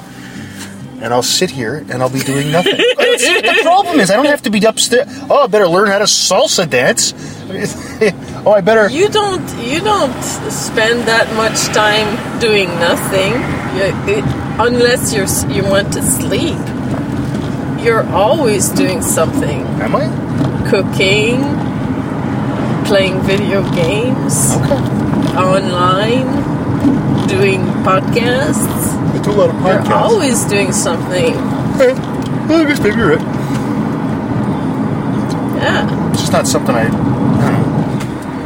and 1.02 1.14
I'll 1.14 1.24
sit 1.24 1.50
here 1.50 1.78
and 1.90 2.02
I'll 2.02 2.10
be 2.10 2.20
doing 2.20 2.52
nothing. 2.52 2.76
The 3.00 3.60
problem 3.64 4.00
is 4.00 4.10
I 4.12 4.16
don't 4.16 4.26
have 4.28 4.44
to 4.44 4.50
be 4.50 4.64
upstairs. 4.66 5.08
Oh, 5.30 5.44
I 5.44 5.48
better 5.48 5.68
learn 5.68 5.88
how 5.90 6.00
to 6.00 6.06
salsa 6.06 6.70
dance. 6.70 7.14
oh, 8.46 8.52
I 8.52 8.62
better. 8.62 8.90
You 8.90 9.10
don't 9.10 9.48
you 9.60 9.80
don't 9.82 10.22
spend 10.52 11.08
that 11.08 11.28
much 11.36 11.58
time 11.76 12.40
doing 12.40 12.70
nothing 12.80 13.34
you, 13.76 14.16
it, 14.16 14.24
unless 14.60 15.14
you're 15.14 15.28
you 15.54 15.64
want 15.64 15.92
to 15.94 16.02
sleep. 16.02 16.58
You're 17.84 18.08
always 18.10 18.70
doing 18.70 19.02
something. 19.02 19.62
Am 19.82 19.96
I? 19.96 20.08
Cooking, 20.70 21.42
playing 22.86 23.20
video 23.22 23.64
games, 23.74 24.52
Okay. 24.56 25.38
online, 25.38 26.28
doing 27.28 27.62
podcasts. 27.84 29.09
Do 29.30 29.36
a 29.36 29.38
lot 29.46 29.50
of 29.50 29.56
You're 29.62 29.80
podcasts. 29.80 29.92
always 29.92 30.44
doing 30.46 30.72
something. 30.72 31.34
Eh, 31.36 31.94
well, 32.50 32.66
I 32.66 32.68
guess 32.68 32.80
maybe 32.82 32.98
you're 32.98 33.16
right. 33.16 33.22
Yeah. 35.62 36.10
It's 36.12 36.22
just 36.22 36.32
not 36.32 36.48
something 36.48 36.74
I. 36.74 36.86
I 36.86 36.88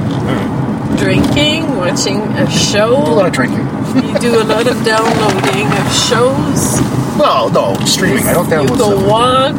don't 0.10 0.26
know. 0.26 0.98
Drinking, 0.98 1.78
watching 1.78 2.20
a 2.38 2.46
I 2.46 2.72
do 2.74 3.12
a 3.12 3.16
lot 3.16 3.28
of 3.28 3.34
drinking. 3.34 3.60
You 3.96 4.20
do 4.20 4.42
a 4.42 4.44
lot 4.44 4.68
of 4.68 4.84
downloading 4.84 5.68
of 5.68 5.94
shows. 5.94 6.82
Well, 7.18 7.50
no, 7.50 7.76
streaming. 7.86 8.26
I 8.28 8.34
don't 8.34 8.48
download 8.48 8.72
You 8.72 8.78
go 8.78 8.98
stuff. 8.98 9.08
walk. 9.10 9.56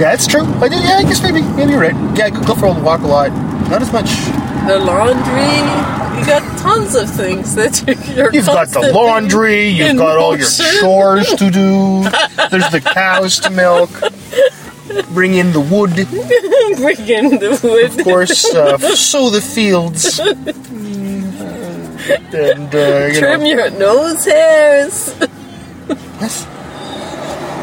Yeah, 0.00 0.10
that's 0.10 0.26
true. 0.26 0.42
I 0.60 0.68
do. 0.68 0.76
Yeah, 0.76 0.98
I 0.98 1.02
guess 1.04 1.22
maybe. 1.22 1.40
Maybe 1.56 1.72
you're 1.72 1.80
right. 1.80 1.94
Yeah, 2.18 2.26
I 2.26 2.30
could 2.30 2.44
go 2.46 2.54
for 2.54 2.66
a 2.66 2.72
walk 2.78 3.00
a 3.02 3.06
lot. 3.06 3.30
Not 3.70 3.80
as 3.82 3.92
much. 3.92 4.10
the 4.66 4.78
laundry. 4.78 5.95
You 6.16 6.24
got 6.24 6.58
tons 6.58 6.94
of 6.94 7.10
things 7.10 7.54
that 7.54 7.82
you're. 8.16 8.32
You've 8.32 8.46
got 8.46 8.68
the 8.68 8.92
laundry. 8.92 9.68
You've 9.68 9.96
got 9.96 10.18
all 10.18 10.36
your 10.36 10.46
chores 10.80 11.28
to 11.34 11.50
do. 11.50 12.02
There's 12.50 12.70
the 12.70 12.80
cows 12.82 13.38
to 13.40 13.50
milk. 13.50 13.90
Bring 15.12 15.34
in 15.34 15.52
the 15.52 15.60
wood, 15.60 15.94
Bring 16.76 17.08
in 17.08 17.38
the 17.38 17.58
wood. 17.62 17.98
Of 17.98 18.04
course. 18.04 18.44
Uh, 18.54 18.78
sow 18.78 19.30
the 19.30 19.40
fields. 19.40 20.18
And 20.18 20.48
uh, 22.74 23.08
you 23.12 23.18
Trim 23.18 23.40
know. 23.40 23.46
your 23.46 23.70
nose 23.70 24.24
hairs. 24.24 25.12
What? 25.12 26.30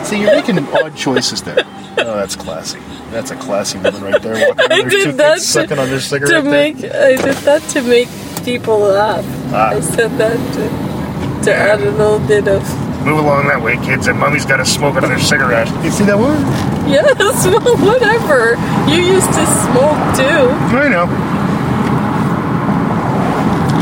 See, 0.05 0.21
you're 0.21 0.35
making 0.35 0.59
odd 0.59 0.95
choices 0.95 1.41
there. 1.43 1.57
Oh, 1.97 2.17
that's 2.17 2.35
classy. 2.35 2.79
That's 3.11 3.31
a 3.31 3.35
classy 3.35 3.77
woman 3.77 4.01
right 4.03 4.21
there. 4.21 4.47
Walking 4.49 4.71
I 4.71 4.81
did 4.83 5.15
that 5.17 5.35
kids 5.35 5.47
sucking 5.47 5.79
on 5.79 5.87
their 5.89 5.99
to 5.99 6.03
cigarette. 6.03 6.43
there. 6.43 6.51
make. 6.51 6.75
I 6.77 7.15
did 7.15 7.35
that 7.45 7.61
to 7.69 7.81
make 7.83 8.09
people 8.43 8.79
laugh. 8.79 9.25
Ah. 9.53 9.69
I 9.69 9.79
said 9.79 10.11
that 10.17 10.37
to, 10.55 11.45
to 11.45 11.55
add 11.55 11.81
a 11.81 11.91
little 11.91 12.19
bit 12.19 12.47
of. 12.47 12.61
Move 13.03 13.19
along 13.19 13.47
that 13.47 13.61
way, 13.61 13.75
kids. 13.83 14.07
And 14.07 14.17
mommy's 14.19 14.45
got 14.45 14.57
to 14.57 14.65
smoke 14.65 14.95
another 14.95 15.19
cigarette. 15.19 15.67
You 15.83 15.91
see 15.91 16.05
that 16.05 16.17
one? 16.17 16.39
Yes, 16.87 17.03
well, 17.47 17.75
whatever. 17.83 18.55
You 18.91 19.01
used 19.15 19.27
to 19.27 19.43
smoke 19.67 19.99
too. 20.15 20.47
I 20.75 20.87
know. 20.87 21.07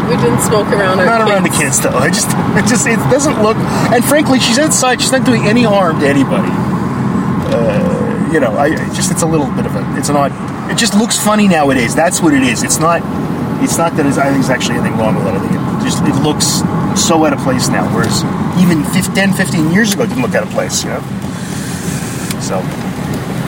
We 0.10 0.18
didn't 0.18 0.42
smoke 0.42 0.68
around 0.68 1.00
our 1.00 1.06
Not 1.06 1.30
around 1.30 1.44
the 1.44 1.56
kids 1.56 1.80
though. 1.80 1.96
I 1.96 2.10
just, 2.10 2.28
it 2.58 2.66
just, 2.68 2.86
it 2.88 2.98
doesn't 3.10 3.42
look. 3.42 3.58
And 3.94 4.04
frankly, 4.04 4.40
she's 4.40 4.60
outside. 4.60 5.02
She's 5.02 5.12
not 5.12 5.26
doing 5.26 5.44
any 5.44 5.64
harm 5.64 6.00
to 6.02 6.08
anybody. 6.08 6.50
Uh, 7.54 8.30
you 8.34 8.40
know, 8.40 8.52
I 8.58 8.66
I 8.68 8.94
just 8.94 9.12
it's 9.12 9.22
a 9.22 9.26
little 9.26 9.48
bit 9.52 9.66
of 9.66 9.76
a 9.76 9.98
it's 9.98 10.10
an 10.10 10.16
odd. 10.16 10.32
It 10.72 10.78
just 10.78 10.96
looks 10.96 11.18
funny 11.20 11.48
nowadays. 11.48 11.96
That's 11.96 12.22
what 12.22 12.34
it 12.34 12.44
is. 12.44 12.64
It's 12.64 12.80
not. 12.80 13.02
It's 13.62 13.78
not 13.78 13.96
that 13.96 14.04
there's, 14.04 14.18
I 14.18 14.34
think 14.34 14.42
there's 14.42 14.50
actually 14.50 14.78
anything 14.78 14.98
wrong 14.98 15.16
with 15.16 15.28
it. 15.28 15.34
I 15.34 15.40
think 15.40 15.54
it 15.54 15.86
just 15.86 16.02
it 16.04 16.18
looks 16.22 16.66
so 17.00 17.26
out 17.26 17.34
of 17.34 17.40
place 17.40 17.70
now. 17.70 17.86
Whereas 17.94 18.26
even 18.58 18.84
15, 18.84 19.14
10, 19.14 19.34
15 19.34 19.72
years 19.72 19.94
ago, 19.94 20.04
it 20.04 20.08
didn't 20.08 20.24
look 20.24 20.36
out 20.36 20.44
of 20.44 20.50
place. 20.50 20.84
You 20.84 20.90
know. 20.90 21.02
So 22.42 22.58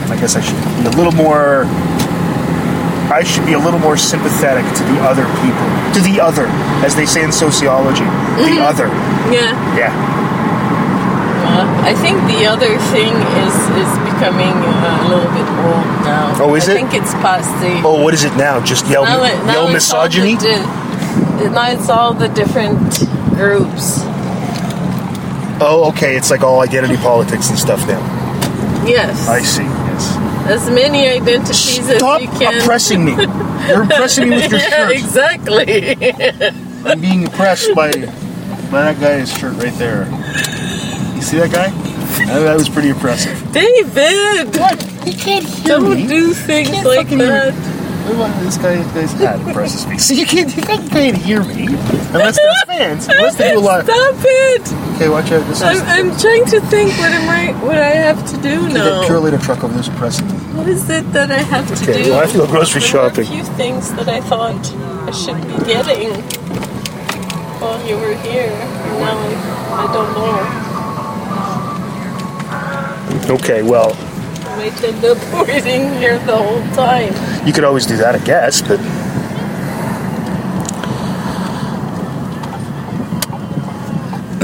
I 0.08 0.16
guess 0.20 0.36
I 0.36 0.40
should 0.40 0.56
be 0.80 0.86
a 0.86 0.96
little 0.96 1.12
more. 1.12 1.64
I 3.12 3.22
should 3.22 3.44
be 3.44 3.52
a 3.52 3.58
little 3.58 3.78
more 3.80 3.96
sympathetic 3.96 4.64
to 4.64 4.82
the 4.84 4.98
other 5.04 5.26
people, 5.44 5.66
to 5.92 6.00
the 6.00 6.22
other, 6.22 6.46
as 6.82 6.96
they 6.96 7.04
say 7.04 7.22
in 7.22 7.32
sociology, 7.32 8.04
the 8.40 8.48
mm-hmm. 8.48 8.64
other. 8.64 8.88
Yeah. 9.30 9.52
Yeah. 9.76 10.23
Well, 11.54 11.68
I 11.86 11.94
think 11.94 12.18
the 12.26 12.46
other 12.46 12.76
thing 12.90 13.14
is 13.14 13.54
is 13.78 13.90
becoming 14.10 14.50
uh, 14.50 15.04
a 15.04 15.08
little 15.08 15.30
bit 15.30 15.46
old 15.62 15.86
now. 16.04 16.34
Oh, 16.42 16.54
is 16.54 16.68
I 16.68 16.72
it? 16.72 16.74
I 16.74 16.80
think 16.80 16.94
it's 17.02 17.12
past 17.22 17.48
the. 17.62 17.80
Oh, 17.86 18.02
what 18.02 18.12
is 18.14 18.24
it 18.24 18.34
now? 18.36 18.62
Just 18.64 18.86
yell, 18.88 19.04
now 19.04 19.22
it- 19.24 19.38
now 19.46 19.52
yell 19.66 19.74
it's 19.74 19.92
all 19.92 20.04
misogyny? 20.04 20.36
di- 20.36 21.48
now 21.50 21.70
it's 21.70 21.88
all 21.88 22.12
the 22.14 22.28
different 22.28 22.78
groups. 23.38 24.00
Oh, 25.60 25.90
okay. 25.94 26.16
It's 26.16 26.30
like 26.30 26.42
all 26.42 26.60
identity 26.60 26.96
politics 27.08 27.48
and 27.50 27.58
stuff 27.58 27.86
now. 27.86 28.00
Yes. 28.86 29.28
I 29.28 29.40
see. 29.40 29.62
Yes. 29.62 30.16
as 30.46 30.68
many 30.68 31.08
identities 31.08 31.84
Stop 31.96 32.20
as 32.20 32.22
you 32.22 32.28
can. 32.28 32.36
Stop 32.40 32.54
oppressing 32.62 33.04
me. 33.04 33.12
You're 33.68 33.84
oppressing 33.84 34.28
me 34.28 34.36
with 34.36 34.50
your 34.50 34.60
yeah, 34.66 34.88
shirt. 34.88 34.96
exactly. 34.96 35.96
I'm 36.84 37.00
being 37.00 37.26
oppressed 37.26 37.74
by 37.74 37.92
by 38.70 38.92
that 38.92 39.00
guy's 39.00 39.32
shirt 39.38 39.54
right 39.56 39.72
there. 39.74 40.04
You 41.24 41.30
see 41.30 41.38
that 41.38 41.52
guy? 41.52 41.70
That, 42.26 42.40
that 42.40 42.54
was 42.58 42.68
pretty 42.68 42.90
impressive. 42.90 43.32
David, 43.50 44.54
What? 44.60 44.76
He 45.08 45.14
can't 45.14 45.44
hear 45.46 45.78
don't 45.80 45.94
me. 45.96 46.06
do 46.06 46.34
things 46.34 46.68
Can't 46.68 46.86
like 46.86 47.04
fucking 47.08 47.18
hear 47.18 47.28
that. 47.50 48.40
This 48.44 48.58
guy, 48.58 48.76
this 48.92 49.12
guy's 49.12 49.12
hat 49.14 49.40
impresses 49.40 49.86
me. 49.86 49.96
See, 50.04 50.20
you 50.20 50.26
can't, 50.26 50.54
you 50.54 50.62
can't, 50.62 50.90
can't 50.90 51.16
hear 51.16 51.42
me 51.42 51.64
unless 52.12 52.36
they're 52.36 52.66
fans. 52.66 53.08
Unless 53.08 53.36
they 53.36 53.52
do 53.52 53.58
a 53.58 53.60
lot. 53.60 53.84
Stop 53.86 54.16
it! 54.20 54.60
Okay, 54.96 55.08
watch 55.08 55.32
out. 55.32 55.46
This 55.48 55.62
I'm, 55.62 55.76
is 55.76 55.82
I'm 55.82 56.10
trying 56.20 56.44
to 56.44 56.60
think 56.68 56.90
what 56.98 57.10
am 57.12 57.26
I 57.30 57.52
what 57.64 57.78
I 57.78 57.88
have 58.04 58.20
to 58.30 58.36
do 58.42 58.60
that 58.68 58.74
now. 58.74 59.06
pure 59.06 59.20
later 59.20 59.38
truck 59.38 59.64
over 59.64 59.72
there's 59.72 59.88
pressing. 59.88 60.28
What 60.54 60.68
is 60.68 60.90
it 60.90 61.10
that 61.14 61.30
I 61.30 61.38
have 61.38 61.66
to 61.74 61.82
Okay, 61.90 62.02
do? 62.04 62.10
well, 62.10 62.18
I 62.18 62.24
have 62.26 62.32
to 62.32 62.38
go 62.38 62.46
grocery 62.46 62.82
There 62.82 63.00
were 63.02 63.08
shopping. 63.08 63.24
A 63.24 63.30
few 63.30 63.44
things 63.56 63.90
that 63.94 64.08
I 64.10 64.20
thought 64.20 64.60
I 65.08 65.10
should 65.10 65.40
be 65.40 65.64
getting 65.64 66.12
while 67.64 67.80
you 67.88 67.96
were 67.96 68.14
here. 68.20 68.52
and 68.52 68.98
Now 69.00 69.16
I, 69.16 69.88
I 69.88 69.92
don't 69.94 70.12
know. 70.12 70.63
Okay, 73.30 73.62
well, 73.62 73.94
I 73.94 74.56
might 74.56 74.84
end 74.84 75.02
up 75.04 75.46
waiting 75.46 75.90
here 75.94 76.18
the 76.18 76.36
whole 76.36 76.62
time. 76.74 77.14
you 77.46 77.52
could 77.54 77.64
always 77.64 77.86
do 77.86 77.96
that, 77.96 78.14
I 78.14 78.18
guess, 78.18 78.60
but. 78.60 78.78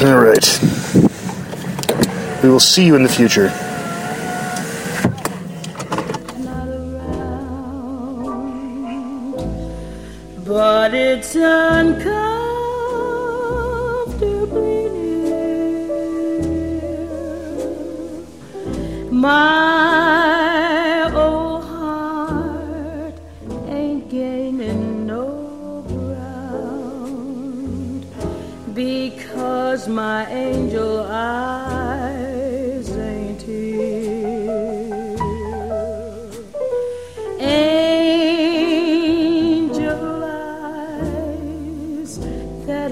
All 0.02 0.16
right. 0.18 0.60
We 2.42 2.48
will 2.48 2.58
see 2.58 2.86
you 2.86 2.96
in 2.96 3.02
the 3.02 3.08
future. 3.10 3.48
not 6.38 6.68
around, 6.68 7.24
but 10.46 10.94
it's 10.94 11.34
uncomfortably 11.34 12.29
My 19.20 21.12
old 21.14 21.64
heart 21.64 23.14
ain't 23.68 24.08
gaining 24.08 25.06
no 25.06 25.84
ground 26.46 28.06
because 28.74 29.88
my 29.88 30.26
angel 30.30 31.00
eyes 31.06 32.88
ain't 32.96 33.42
here. 33.42 34.78
Angel 37.40 37.84
eyes, 40.24 42.18
that 42.64 42.90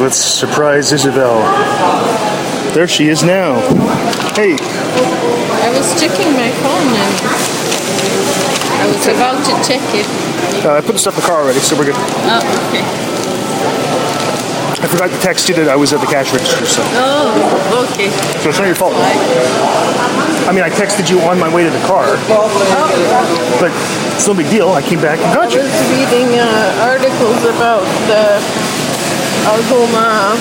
Let's 0.00 0.16
surprise 0.16 0.92
Isabel. 0.92 1.38
There 2.74 2.88
she 2.88 3.08
is 3.08 3.22
now. 3.22 3.60
Hey, 4.34 4.56
I 4.58 5.68
was 5.76 6.00
checking 6.00 6.32
my 6.32 6.50
phone 6.64 6.88
and 6.96 7.14
I 8.80 8.86
was 8.88 9.06
about 9.06 9.38
to 9.44 9.52
check 9.68 9.82
it. 9.94 10.06
uh, 10.66 10.74
I 10.74 10.80
put 10.80 10.92
the 10.92 10.98
stuff 10.98 11.14
in 11.14 11.20
the 11.20 11.26
car 11.26 11.42
already, 11.42 11.60
so 11.60 11.76
we're 11.76 11.84
good. 11.86 11.94
Oh, 11.96 12.40
okay. 12.68 12.82
I 14.82 14.88
forgot 14.88 15.10
to 15.10 15.18
text 15.20 15.48
you 15.48 15.54
that 15.56 15.68
I 15.68 15.76
was 15.76 15.92
at 15.92 16.00
the 16.00 16.06
cash 16.10 16.32
register, 16.32 16.66
so, 16.66 16.82
Oh, 16.98 17.86
okay. 17.92 18.10
so 18.42 18.48
it's 18.50 18.58
not 18.58 18.66
your 18.66 18.74
fault. 18.74 18.94
I 18.96 20.50
mean, 20.50 20.64
I 20.64 20.70
texted 20.70 21.06
you 21.08 21.20
on 21.22 21.38
my 21.38 21.46
way 21.54 21.62
to 21.62 21.70
the 21.70 21.84
car, 21.86 22.18
but 23.62 23.70
it's 24.16 24.26
no 24.26 24.34
big 24.34 24.50
deal. 24.50 24.70
I 24.74 24.82
came 24.82 25.00
back 25.00 25.22
and 25.22 25.30
I 25.30 25.34
got 25.46 25.54
you. 25.54 25.62
was 25.62 25.70
reading 25.94 26.34
uh, 26.34 26.88
articles 26.90 27.38
about 27.46 27.86
the 28.10 28.42
Algoma 29.46 30.38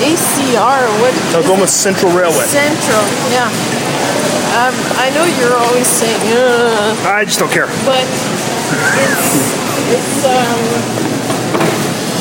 ACR. 0.00 0.88
What? 1.02 1.12
Algoma 1.34 1.66
Central 1.66 2.12
Railway. 2.12 2.46
Central. 2.46 3.04
Yeah. 3.34 3.50
Um, 4.56 4.74
I 4.98 5.10
know 5.14 5.24
you're 5.38 5.54
always 5.56 5.86
saying, 5.86 6.20
uh, 6.34 6.96
I 7.06 7.24
just 7.24 7.38
don't 7.38 7.52
care. 7.52 7.66
but 7.84 8.02
it's 9.02 9.30
it's 9.90 10.24
um 10.26 10.62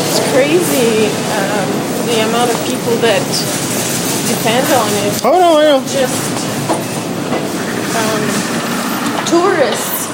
it's 0.09 0.19
crazy 0.33 1.07
um, 1.37 1.69
the 2.05 2.19
amount 2.27 2.49
of 2.51 2.57
people 2.67 2.93
that 3.05 3.23
depend 4.27 4.65
on 4.73 4.89
it. 5.05 5.13
Oh 5.25 5.37
no, 5.39 5.57
I 5.57 5.63
know. 5.69 5.81
Just 5.87 6.35
um, 7.97 8.21
tourists. 9.25 10.09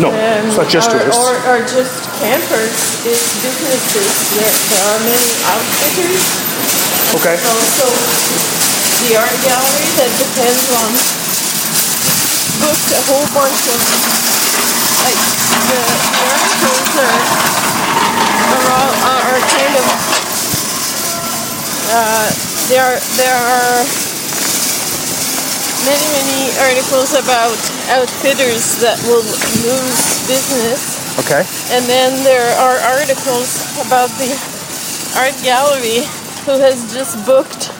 No, 0.00 0.08
um, 0.08 0.46
it's 0.48 0.56
not 0.56 0.68
just 0.68 0.90
tourists. 0.90 1.20
Or, 1.20 1.36
or 1.46 1.58
just 1.66 2.11
campers. 2.22 3.02
It's 3.02 3.34
businesses. 3.42 4.14
There, 4.38 4.46
there 4.46 4.84
are 4.94 5.00
many 5.02 5.30
outfitters. 5.50 6.22
Okay. 7.18 7.34
Also, 7.34 7.86
the 9.10 9.18
art 9.18 9.38
gallery 9.42 9.90
that 9.98 10.10
depends 10.22 10.66
on 10.78 10.90
booked 12.62 12.90
a 12.94 13.02
whole 13.10 13.26
bunch 13.34 13.62
of 13.74 13.80
like 15.02 15.18
the, 15.66 15.82
the 15.82 16.22
articles 16.30 16.90
are 17.02 17.22
are, 18.54 18.66
all, 18.70 18.92
are, 19.02 19.22
are 19.34 19.42
kind 19.42 19.74
of 19.82 19.86
uh, 21.90 22.26
there 22.70 22.86
are 22.86 23.00
there 23.18 23.34
are 23.34 23.82
many 25.90 26.06
many 26.22 26.54
articles 26.70 27.18
about 27.18 27.58
outfitters 27.90 28.78
that 28.78 29.02
will 29.10 29.26
lose 29.66 30.22
business 30.30 30.91
Okay. 31.18 31.44
and 31.70 31.84
then 31.86 32.24
there 32.24 32.48
are 32.58 32.76
articles 32.98 33.50
about 33.86 34.08
the 34.18 34.32
art 35.16 35.34
gallery 35.44 36.00
who 36.46 36.58
has 36.58 36.92
just 36.92 37.24
booked 37.26 37.70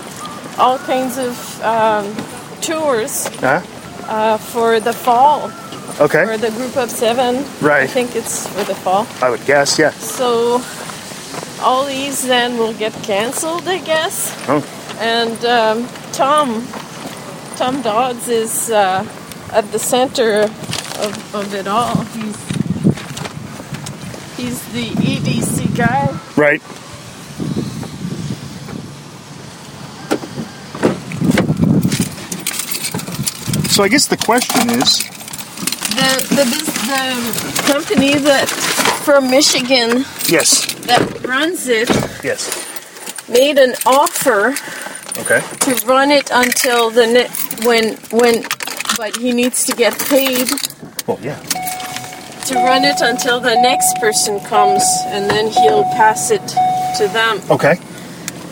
all 0.59 0.79
kinds 0.79 1.17
of 1.19 1.33
um, 1.63 2.05
tours 2.61 3.27
Huh? 3.41 3.63
uh, 4.07 4.37
for 4.37 4.81
the 4.81 4.93
fall, 4.93 5.51
Okay. 6.01 6.25
for 6.27 6.37
the 6.37 6.51
group 6.51 6.77
of 6.77 6.91
seven. 6.91 7.37
Right. 7.61 7.85
I 7.85 7.87
think 7.87 8.15
it's 8.15 8.47
for 8.49 8.65
the 8.65 8.75
fall. 8.75 9.07
I 9.23 9.31
would 9.31 9.45
guess, 9.47 9.79
yeah. 9.79 9.91
So 9.93 10.61
all 11.61 11.87
these 11.87 12.23
then 12.27 12.59
will 12.59 12.75
get 12.75 12.93
cancelled, 13.03 13.67
I 13.67 13.79
guess. 13.79 14.35
Oh. 14.49 14.63
And 15.01 15.43
um, 15.45 15.89
Tom, 16.13 16.67
Tom 17.57 17.81
Dodds 17.83 18.29
is 18.29 18.71
uh, 18.71 19.05
at 19.53 19.71
the 19.73 19.79
center 19.79 20.43
of, 20.43 21.35
of 21.35 21.55
it 21.55 21.67
all. 21.67 22.05
He's 22.05 22.37
he's 24.43 24.61
the 24.73 24.87
EDC 24.91 25.77
guy. 25.77 26.19
Right. 26.37 26.63
So 33.73 33.83
I 33.83 33.89
guess 33.89 34.07
the 34.07 34.17
question 34.19 34.69
is, 34.71 34.99
The 35.97 36.11
the 36.37 36.45
the 36.93 37.73
company 37.73 38.19
that 38.19 38.49
from 39.05 39.31
Michigan 39.31 40.05
yes, 40.29 40.67
that 40.87 41.03
runs 41.27 41.69
it 41.69 41.89
yes, 42.23 42.51
made 43.29 43.57
an 43.59 43.75
offer 43.87 44.55
okay, 45.23 45.41
to 45.65 45.87
run 45.87 46.11
it 46.11 46.31
until 46.33 46.91
the 46.91 47.07
ne- 47.07 47.33
when 47.67 47.97
when 48.11 48.45
but 48.97 49.17
he 49.17 49.33
needs 49.33 49.65
to 49.65 49.73
get 49.75 49.99
paid. 50.09 50.51
Well, 51.07 51.19
yeah, 51.23 51.41
to 52.47 52.55
run 52.57 52.85
it 52.85 53.01
until 53.01 53.41
the 53.41 53.55
next 53.55 53.97
person 53.99 54.41
comes 54.41 54.83
and 55.07 55.31
then 55.31 55.49
he'll 55.49 55.85
pass 55.85 56.31
it 56.31 56.47
to 56.99 57.09
them. 57.09 57.41
okay, 57.51 57.77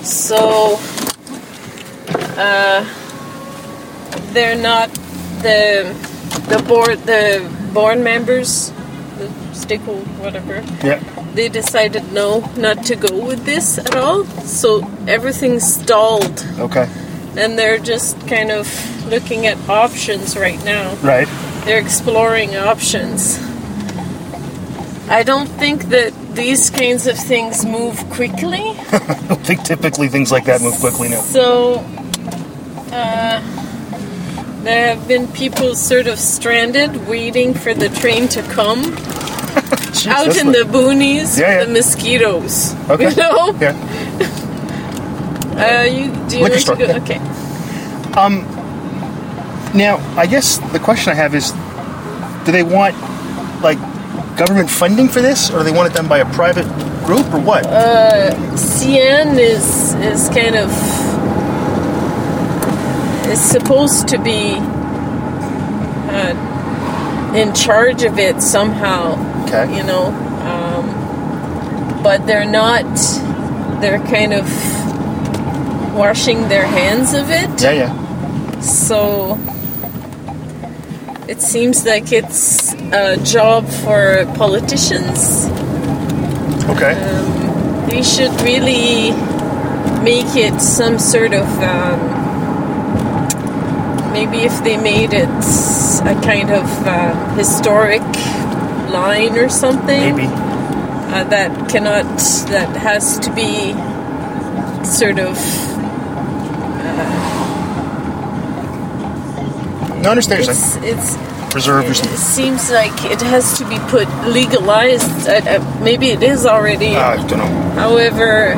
So 0.03 0.79
uh, 2.37 2.85
they're 4.33 4.57
not 4.57 4.88
the 5.42 5.94
the 6.48 6.62
board 6.68 6.98
the 7.07 7.40
board 7.72 7.98
members 7.98 8.72
the 9.18 9.29
stakeholder 9.55 10.09
whatever. 10.22 10.62
Yeah, 10.85 11.00
they 11.35 11.48
decided 11.48 12.12
no 12.12 12.40
not 12.57 12.85
to 12.87 12.96
go 12.96 13.24
with 13.26 13.44
this 13.44 13.79
at 13.79 13.94
all. 13.94 14.24
So 14.44 14.81
everything's 15.07 15.66
stalled. 15.74 16.44
Okay, 16.59 16.88
and 17.37 17.59
they're 17.59 17.79
just 17.79 18.16
kind 18.29 18.50
of 18.50 18.66
looking 19.09 19.46
at 19.46 19.57
options 19.68 20.37
right 20.37 20.62
now. 20.64 20.94
Right, 21.03 21.29
they're 21.64 21.81
exploring 21.81 22.57
options 22.57 23.38
i 25.11 25.23
don't 25.23 25.49
think 25.59 25.85
that 25.90 26.12
these 26.35 26.70
kinds 26.70 27.07
of 27.07 27.16
things 27.18 27.64
move 27.66 27.99
quickly 28.11 28.62
I 28.92 29.25
don't 29.29 29.44
think 29.46 29.62
typically 29.64 30.09
things 30.09 30.31
like 30.33 30.44
that 30.46 30.61
move 30.62 30.75
quickly 30.81 31.09
now. 31.09 31.20
So, 31.20 31.75
uh, 32.92 33.40
there 34.62 34.94
have 34.94 35.07
been 35.09 35.27
people 35.29 35.75
sort 35.75 36.07
of 36.07 36.18
stranded, 36.18 37.07
waiting 37.09 37.55
for 37.55 37.73
the 37.75 37.88
train 37.88 38.29
to 38.29 38.42
come 38.42 38.83
Jeez, 39.94 40.07
out 40.09 40.37
in 40.37 40.46
like- 40.49 40.57
the 40.59 40.64
boonies. 40.73 41.38
Yeah, 41.38 41.51
yeah. 41.61 41.64
The 41.64 41.73
mosquitoes. 41.73 42.75
Okay. 42.90 43.11
You 43.11 43.16
know. 43.16 43.53
Yeah. 43.61 43.77
Uh, 45.61 45.83
you 45.85 46.07
do 46.29 46.38
you 46.38 46.44
Liquor 46.44 46.55
want 46.55 46.61
store, 46.62 46.77
to 46.77 46.87
go? 46.87 46.92
yeah. 46.92 47.03
Okay. 47.03 47.18
Now, 49.77 49.99
I 50.18 50.27
guess 50.27 50.59
the 50.73 50.79
question 50.79 51.12
I 51.12 51.16
have 51.16 51.35
is, 51.35 51.53
do 52.46 52.53
they 52.53 52.62
want 52.62 52.94
like 53.62 53.79
government 54.40 54.70
funding 54.70 55.07
for 55.09 55.20
this, 55.20 55.50
or 55.50 55.62
they 55.62 55.70
want 55.70 55.92
it 55.92 55.94
done 55.94 56.09
by 56.09 56.18
a 56.18 56.33
private 56.33 56.66
group, 57.05 57.26
or 57.33 57.38
what? 57.40 57.64
CN 58.57 59.38
is 59.38 59.94
is 59.96 60.29
kind 60.31 60.57
of 60.57 60.70
is 63.31 63.40
supposed 63.40 64.09
to 64.09 64.18
be 64.18 64.57
uh, 66.11 67.33
in 67.37 67.55
charge 67.55 68.03
of 68.03 68.18
it 68.18 68.40
somehow. 68.42 69.14
okay. 69.44 69.66
you 69.76 69.85
know 69.85 70.07
um, 70.53 70.85
but 72.03 72.26
they're 72.26 72.50
not 72.62 72.85
they're 73.81 74.03
kind 74.16 74.33
of 74.33 74.46
washing 75.94 76.48
their 76.48 76.66
hands 76.66 77.14
of 77.14 77.31
it 77.31 77.50
Yeah, 77.62 77.72
yeah. 77.83 78.61
so 78.61 79.38
it 81.29 81.40
seems 81.40 81.85
like 81.87 82.11
it's 82.12 82.60
a 82.92 83.16
job 83.18 83.68
for 83.68 84.26
politicians 84.37 85.46
Okay. 86.70 86.94
We 87.90 88.03
should 88.05 88.31
really 88.42 89.11
make 90.05 90.37
it 90.37 90.61
some 90.61 90.98
sort 91.00 91.33
of 91.35 91.46
um, 91.61 91.98
maybe 94.12 94.38
if 94.44 94.62
they 94.62 94.76
made 94.76 95.12
it 95.12 95.29
a 96.05 96.14
kind 96.22 96.50
of 96.50 96.64
uh, 96.87 97.35
historic 97.35 98.03
line 98.92 99.37
or 99.37 99.48
something 99.48 100.16
Maybe. 100.16 100.26
uh, 100.29 101.24
that 101.24 101.68
cannot 101.68 102.05
that 102.50 102.68
has 102.76 103.18
to 103.20 103.31
be 103.35 103.72
sort 104.85 105.18
of 105.18 105.37
No, 110.03 110.09
I 110.09 110.12
understand. 110.12 110.40
it's 110.42 110.76
it's 110.76 111.16
Reserve 111.54 111.84
or 111.86 111.90
it 111.90 111.96
seems 112.18 112.70
like 112.70 113.04
it 113.04 113.20
has 113.22 113.58
to 113.58 113.64
be 113.68 113.78
put 113.90 114.06
legalized 114.24 115.10
uh, 115.28 115.32
uh, 115.32 115.80
maybe 115.82 116.10
it 116.10 116.22
is 116.22 116.46
already 116.46 116.94
I 116.96 117.16
don't 117.26 117.38
know. 117.38 117.70
however 117.74 118.52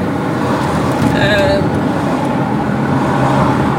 um, 1.17 1.63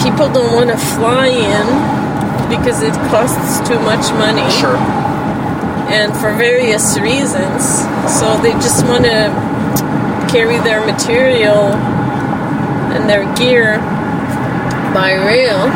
people 0.01 0.27
don't 0.33 0.53
want 0.55 0.69
to 0.71 0.77
fly 0.97 1.27
in 1.27 1.65
because 2.49 2.81
it 2.81 2.93
costs 3.13 3.67
too 3.67 3.79
much 3.81 4.11
money 4.13 4.45
Sure. 4.51 4.77
and 5.93 6.11
for 6.17 6.33
various 6.35 6.97
reasons. 6.99 7.63
So 8.19 8.37
they 8.41 8.51
just 8.53 8.85
want 8.85 9.05
to 9.05 9.29
carry 10.31 10.57
their 10.59 10.85
material 10.85 11.71
and 12.93 13.09
their 13.09 13.25
gear 13.35 13.77
by 14.93 15.13
rail. 15.13 15.69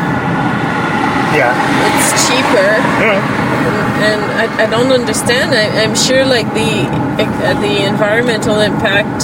Yeah. 1.36 1.52
It's 1.98 2.10
cheaper. 2.28 2.70
Yeah. 3.04 4.04
and 4.08 4.20
I, 4.38 4.64
I 4.64 4.66
don't 4.70 4.92
understand. 4.92 5.52
I, 5.54 5.82
I'm 5.82 5.94
sure 5.94 6.24
like 6.24 6.46
the 6.54 6.86
uh, 7.20 7.60
the 7.60 7.84
environmental 7.86 8.60
impact 8.60 9.22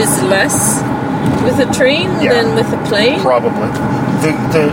is 0.00 0.10
less 0.24 0.82
with 1.44 1.58
a 1.60 1.72
train 1.72 2.08
Yeah. 2.20 2.32
than 2.34 2.54
with 2.54 2.72
a 2.72 2.80
plane. 2.88 3.20
Probably. 3.20 3.68
The 4.24 4.32
the 4.52 4.64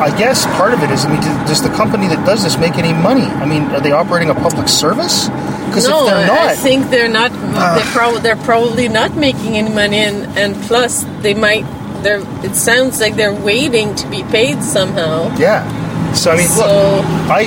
I 0.00 0.16
guess 0.16 0.46
part 0.58 0.72
of 0.74 0.82
it 0.82 0.90
is. 0.90 1.04
I 1.04 1.10
mean, 1.10 1.20
does- 1.46 1.62
the 1.62 1.70
company 1.70 2.06
that 2.08 2.24
does 2.24 2.44
this 2.44 2.56
make 2.58 2.76
any 2.78 2.92
money? 2.92 3.24
I 3.26 3.46
mean, 3.46 3.62
are 3.74 3.80
they 3.80 3.90
operating 3.92 4.30
a 4.30 4.34
public 4.34 4.68
service? 4.68 5.28
Because 5.66 5.86
no, 5.88 6.06
if 6.06 6.10
they're 6.14 6.26
not, 6.28 6.38
I 6.38 6.54
think 6.54 6.90
they're 6.90 7.08
not. 7.08 7.30
they're, 7.32 7.84
prob- 7.92 8.22
they're 8.22 8.36
probably 8.44 8.88
not 8.88 9.16
making 9.16 9.56
any 9.56 9.68
money, 9.74 9.98
and, 9.98 10.24
and 10.38 10.54
plus 10.68 11.04
they 11.22 11.34
might. 11.34 11.64
They're. 12.02 12.22
It 12.44 12.54
sounds 12.54 13.00
like 13.00 13.16
they're 13.16 13.34
waiting 13.34 13.94
to 13.96 14.06
be 14.08 14.22
paid 14.22 14.62
somehow. 14.62 15.34
yeah. 15.36 15.66
So 16.14 16.32
I 16.32 16.36
mean, 16.36 16.48
So- 16.48 16.64
look, 16.66 17.04
I 17.30 17.42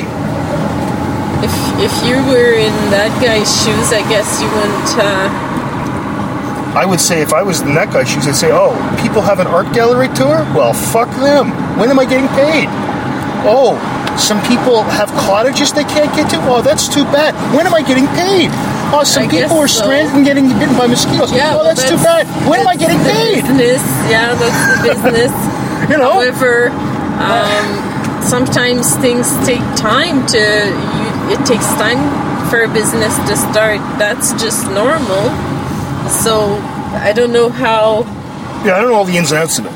If 1.43 1.53
if 1.81 1.93
you 2.05 2.15
were 2.29 2.53
in 2.53 2.73
that 2.91 3.09
guy's 3.21 3.49
shoes, 3.63 3.89
I 3.91 4.01
guess 4.09 4.41
you 4.41 4.47
wouldn't. 4.53 4.89
Uh, 4.97 6.77
I 6.77 6.85
would 6.85 7.01
say 7.01 7.21
if 7.21 7.33
I 7.33 7.41
was 7.41 7.61
in 7.61 7.73
that 7.75 7.91
guy's 7.91 8.07
shoes, 8.09 8.27
I'd 8.27 8.35
say, 8.35 8.51
oh, 8.53 8.71
people 9.01 9.21
have 9.21 9.39
an 9.39 9.47
art 9.47 9.73
gallery 9.73 10.07
tour? 10.09 10.45
Well, 10.55 10.71
fuck 10.73 11.09
them. 11.19 11.51
When 11.77 11.89
am 11.89 11.99
I 11.99 12.05
getting 12.05 12.29
paid? 12.29 12.69
Oh, 13.43 13.75
some 14.17 14.39
people 14.47 14.83
have 14.83 15.09
cottages 15.27 15.73
they 15.73 15.83
can't 15.83 16.13
get 16.15 16.29
to? 16.29 16.37
Oh, 16.47 16.61
that's 16.61 16.87
too 16.87 17.03
bad. 17.05 17.33
When 17.57 17.65
am 17.67 17.73
I 17.73 17.81
getting 17.81 18.07
paid? 18.15 18.51
Oh, 18.93 19.03
some 19.03 19.23
I 19.23 19.27
people 19.27 19.57
are 19.57 19.67
so. 19.67 19.83
stranded 19.83 20.13
and 20.15 20.23
getting 20.23 20.47
bitten 20.47 20.77
by 20.77 20.85
mosquitoes. 20.87 21.33
yeah, 21.33 21.51
oh, 21.53 21.57
well, 21.57 21.65
that's, 21.65 21.89
too 21.89 21.97
bad. 21.97 22.27
When 22.47 22.59
am 22.61 22.67
I 22.67 22.75
getting 22.77 22.99
paid? 22.99 23.41
Business, 23.43 23.81
yeah, 24.07 24.35
that's 24.35 24.61
the 24.69 24.77
business. 24.93 25.33
You 25.89 25.97
know? 25.97 26.21
However, 26.21 26.69
um, 27.19 27.65
sometimes 28.23 28.95
things 28.97 29.31
take 29.45 29.61
time 29.75 30.25
to. 30.27 30.37
You, 30.37 31.35
it 31.35 31.45
takes 31.45 31.65
time 31.75 31.99
for 32.49 32.63
a 32.63 32.67
business 32.67 33.15
to 33.29 33.37
start. 33.37 33.79
That's 33.97 34.33
just 34.33 34.65
normal. 34.71 35.29
So 36.09 36.57
I 36.93 37.13
don't 37.15 37.31
know 37.31 37.49
how. 37.49 38.01
Yeah, 38.65 38.75
I 38.75 38.81
don't 38.81 38.89
know 38.91 38.95
all 38.95 39.05
the 39.05 39.17
ins 39.17 39.31
and 39.31 39.41
outs 39.41 39.57
of 39.59 39.65
it. 39.65 39.71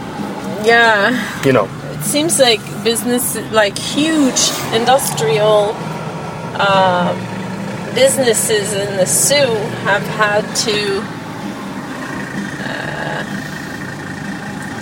Yeah, 0.65 1.13
You 1.45 1.53
know. 1.53 1.69
it 1.91 2.01
seems 2.03 2.39
like 2.39 2.59
business, 2.83 3.35
like 3.51 3.77
huge 3.77 4.49
industrial 4.73 5.75
uh, 6.57 7.13
businesses 7.93 8.73
in 8.73 8.97
the 8.97 9.05
Soo, 9.05 9.45
have 9.85 10.01
had 10.01 10.43
to 10.65 11.03
uh, 12.67 13.23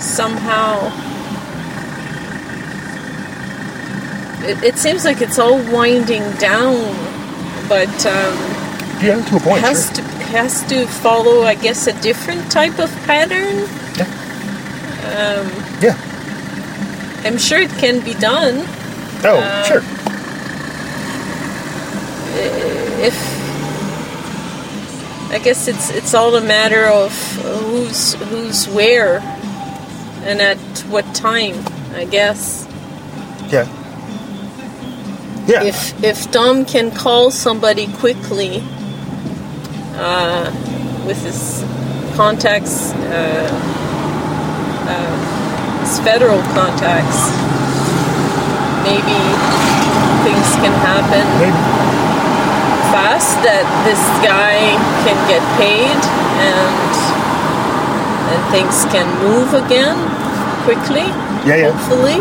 somehow. 0.00 0.90
It, 4.44 4.62
it 4.62 4.76
seems 4.78 5.04
like 5.04 5.20
it's 5.22 5.38
all 5.38 5.58
winding 5.72 6.22
down, 6.32 6.76
but 7.68 7.88
um, 8.06 8.36
Yeah, 9.02 9.22
to 9.28 9.36
a 9.36 9.40
point. 9.40 9.60
has 9.62 9.86
sure. 9.86 9.94
to 9.96 10.02
has 10.34 10.62
to 10.64 10.86
follow, 10.86 11.42
I 11.42 11.54
guess, 11.54 11.86
a 11.86 11.92
different 12.02 12.50
type 12.50 12.78
of 12.78 12.90
pattern. 13.06 13.68
Yeah. 13.96 14.08
Yeah. 15.80 15.96
I'm 17.24 17.38
sure 17.38 17.60
it 17.60 17.70
can 17.78 18.00
be 18.04 18.14
done. 18.14 18.64
Oh, 19.24 19.38
Um, 19.40 19.64
sure. 19.66 19.82
if 23.06 23.14
I 25.30 25.38
guess 25.38 25.68
it's 25.68 25.90
it's 25.90 26.14
all 26.14 26.34
a 26.36 26.40
matter 26.40 26.86
of 26.86 27.12
who's 27.42 28.14
who's 28.14 28.66
where 28.68 29.18
and 30.24 30.40
at 30.40 30.58
what 30.90 31.04
time. 31.14 31.54
I 31.94 32.04
guess 32.04 32.66
Yeah. 33.48 33.66
Yeah. 35.46 35.62
if 35.64 36.02
if 36.02 36.30
Tom 36.32 36.64
can 36.64 36.90
call 36.90 37.30
somebody 37.30 37.86
quickly 38.00 38.62
uh, 39.96 40.50
with 41.06 41.20
his 41.22 41.62
contacts, 42.16 42.92
uh, 42.92 43.48
uh, 44.88 45.80
his 45.84 45.98
federal 46.00 46.40
contacts, 46.56 47.28
maybe 48.88 49.20
things 50.24 50.48
can 50.64 50.72
happen. 50.80 51.24
Maybe. 51.38 51.52
fast 52.94 53.34
that 53.42 53.66
this 53.84 54.00
guy 54.22 54.70
can 55.04 55.18
get 55.28 55.42
paid 55.58 55.98
and 56.40 56.94
and 58.32 58.40
things 58.54 58.86
can 58.94 59.06
move 59.20 59.52
again 59.52 59.98
quickly. 60.64 61.06
Yeah, 61.44 61.56
yeah. 61.56 61.70
Hopefully, 61.72 62.18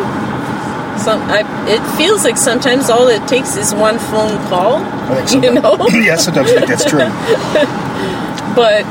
some 1.04 1.22
I, 1.30 1.44
it 1.68 1.84
feels 1.98 2.24
like 2.24 2.38
sometimes 2.38 2.90
all 2.90 3.08
it 3.08 3.28
takes 3.28 3.56
is 3.58 3.74
one 3.76 4.00
phone 4.00 4.38
call. 4.48 4.80
You 5.30 5.54
know, 5.54 5.78
yeah, 5.92 6.16
sometimes 6.16 6.50
I 6.52 6.56
think 6.56 6.68
that's 6.68 6.86
true. 6.86 7.00
but 8.56 8.86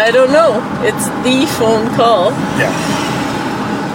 I 0.00 0.10
don't 0.10 0.32
know. 0.32 0.62
It's 0.82 1.06
the 1.26 1.46
phone 1.58 1.94
call. 1.94 2.30
Yeah. 2.56 2.72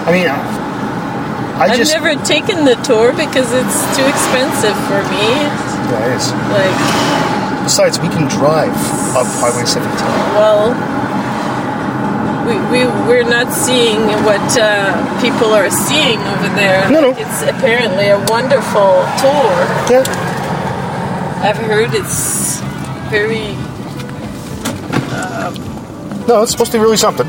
I 0.06 0.12
mean, 0.12 0.28
I, 0.28 1.66
I've 1.66 1.88
never 1.88 2.14
taken 2.24 2.64
the 2.64 2.76
tour 2.84 3.12
because 3.12 3.50
it's 3.52 3.78
too 3.96 4.06
expensive 4.06 4.76
for 4.86 5.02
me. 5.10 5.26
Yeah, 5.90 6.12
it 6.12 6.16
is. 6.16 6.32
Like, 6.52 7.34
Besides, 7.64 7.98
we 7.98 8.08
can 8.08 8.28
drive 8.28 8.76
up 9.16 9.24
Highway 9.40 9.64
17. 9.64 9.88
well, 10.36 10.76
we, 12.46 12.54
we, 12.70 12.84
we're 13.08 13.28
not 13.28 13.52
seeing 13.52 14.00
what 14.24 14.40
uh, 14.58 14.92
people 15.20 15.52
are 15.54 15.70
seeing 15.70 16.18
over 16.18 16.48
there. 16.56 16.88
No, 16.90 17.00
no. 17.00 17.10
It's 17.16 17.42
apparently 17.42 18.08
a 18.08 18.18
wonderful 18.28 18.92
tour. 19.20 19.54
Yeah. 19.90 20.04
I've 21.42 21.56
heard 21.58 21.90
it's 21.94 22.60
very 23.10 23.54
No, 26.26 26.42
it's 26.42 26.52
supposed 26.52 26.72
to 26.72 26.78
be 26.78 26.82
really 26.82 26.96
something. 26.96 27.28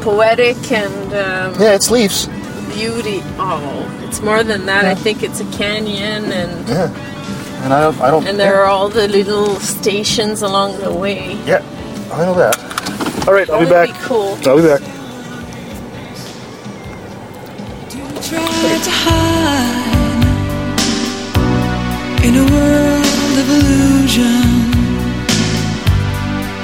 poetic 0.00 0.56
and 0.72 1.06
um, 1.12 1.60
Yeah, 1.60 1.74
it's 1.74 1.90
leaves. 1.90 2.26
beauty. 2.74 3.20
Oh, 3.36 3.60
it's 4.06 4.20
more 4.22 4.42
than 4.44 4.66
that. 4.66 4.84
I 4.84 4.94
think 4.94 5.22
it's 5.22 5.40
a 5.40 5.44
canyon, 5.52 6.30
and 6.32 6.68
Yeah. 6.68 6.88
And 7.64 7.74
I 7.74 7.80
don't. 7.82 8.00
I 8.00 8.10
don't. 8.10 8.26
and 8.28 8.38
there 8.38 8.54
are 8.62 8.66
all 8.66 8.88
the 8.88 9.06
little 9.08 9.56
stations 9.56 10.40
along 10.42 10.78
the 10.80 10.92
way. 10.94 11.34
Yeah, 11.44 11.62
I 12.12 12.24
know 12.24 12.34
that. 12.34 12.56
All 13.30 13.36
right, 13.36 13.48
I'll 13.48 13.60
be 13.60 13.66
back. 13.70 13.86
be 13.86 13.94
cool. 14.00 14.36
I'll 14.44 14.56
be 14.56 14.62
back. 14.66 14.80
try 18.26 18.78
to 18.82 18.90
hide 18.90 20.26
in 22.24 22.34
a 22.34 22.44
world 22.50 23.38
of 23.38 23.48
illusion 23.56 24.42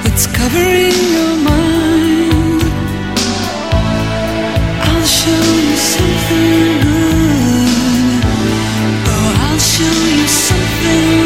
that's 0.03 0.27
covering 0.27 0.99
your 1.15 1.37
mind. 1.47 2.63
I'll 4.83 5.07
show 5.07 5.47
you 5.69 5.77
something 5.95 6.83
good. 6.83 8.25
Oh, 9.07 9.45
I'll 9.47 9.61
show 9.61 9.99
you 10.19 10.27
something 10.27 11.26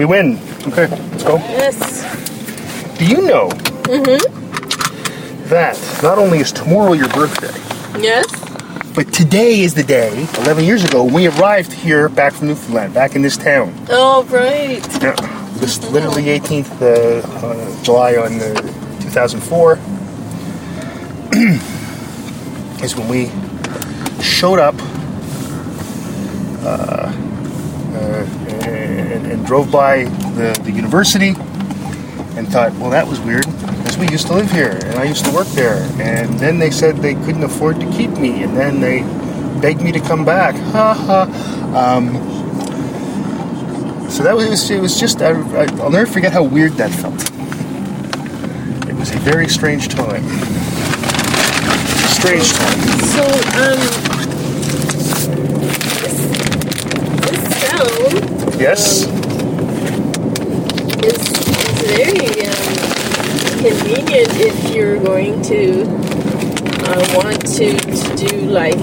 We 0.00 0.06
win. 0.06 0.38
Okay, 0.68 0.86
let's 0.86 1.24
go. 1.24 1.36
Yes. 1.36 1.76
Do 2.96 3.04
you 3.04 3.20
know 3.20 3.50
that 5.50 5.78
not 6.02 6.16
only 6.16 6.38
is 6.38 6.52
tomorrow 6.52 6.94
your 6.94 7.10
birthday, 7.10 7.52
Yes. 8.00 8.24
but 8.94 9.12
today 9.12 9.60
is 9.60 9.74
the 9.74 9.82
day, 9.82 10.26
11 10.38 10.64
years 10.64 10.84
ago, 10.84 11.04
when 11.04 11.12
we 11.12 11.26
arrived 11.28 11.74
here 11.74 12.08
back 12.08 12.32
from 12.32 12.48
Newfoundland, 12.48 12.94
back 12.94 13.14
in 13.14 13.20
this 13.20 13.36
town. 13.36 13.74
Oh, 13.90 14.22
right. 14.30 14.80
Yeah, 15.02 15.14
this 15.56 15.82
literally 15.90 16.22
18th 16.24 16.80
uh, 16.80 17.20
uh, 17.46 17.82
July 17.82 18.16
on 18.16 18.40
uh, 18.40 18.54
2004 19.02 19.74
is 22.82 22.96
when 22.96 23.06
we 23.06 23.30
showed 24.22 24.60
up 24.60 24.76
uh, 26.64 27.12
uh, 27.92 28.26
and, 29.20 29.32
and 29.32 29.46
drove 29.46 29.70
by 29.70 30.04
the, 30.04 30.58
the 30.64 30.72
university 30.72 31.34
and 32.36 32.48
thought, 32.48 32.72
well, 32.74 32.90
that 32.90 33.06
was 33.06 33.20
weird 33.20 33.44
because 33.44 33.98
we 33.98 34.08
used 34.08 34.26
to 34.28 34.34
live 34.34 34.50
here 34.50 34.78
and 34.82 34.94
I 34.96 35.04
used 35.04 35.24
to 35.24 35.32
work 35.32 35.46
there. 35.48 35.82
And 36.00 36.38
then 36.38 36.58
they 36.58 36.70
said 36.70 36.96
they 36.96 37.14
couldn't 37.14 37.42
afford 37.42 37.80
to 37.80 37.90
keep 37.90 38.10
me, 38.10 38.42
and 38.42 38.56
then 38.56 38.80
they 38.80 39.02
begged 39.60 39.82
me 39.82 39.92
to 39.92 40.00
come 40.00 40.24
back. 40.24 40.54
Ha 40.70 40.94
ha. 40.94 41.22
Um, 41.70 42.14
so 44.10 44.22
that 44.24 44.34
was 44.34 44.70
it 44.70 44.80
was 44.80 44.98
just 44.98 45.22
I, 45.22 45.30
I, 45.30 45.66
I'll 45.80 45.90
never 45.90 46.06
forget 46.06 46.32
how 46.32 46.42
weird 46.42 46.72
that 46.72 46.90
felt. 46.90 47.20
It 48.88 48.96
was 48.96 49.10
a 49.14 49.18
very 49.18 49.48
strange 49.48 49.88
time. 49.88 50.24
Strange 52.10 52.52
time. 52.52 52.80
So, 53.06 53.22
um, 53.56 53.78
this, 54.90 55.30
this 57.30 58.49
Yes. 58.60 59.06
it's, 61.02 61.30
is 61.30 61.40
very 61.96 62.44
um, 62.44 62.68
convenient 63.62 64.28
if 64.36 64.74
you're 64.74 65.00
going 65.02 65.40
to 65.44 65.84
uh, 66.84 67.00
want 67.16 67.40
to, 67.56 67.74
to 67.74 68.16
do 68.16 68.36
like 68.50 68.76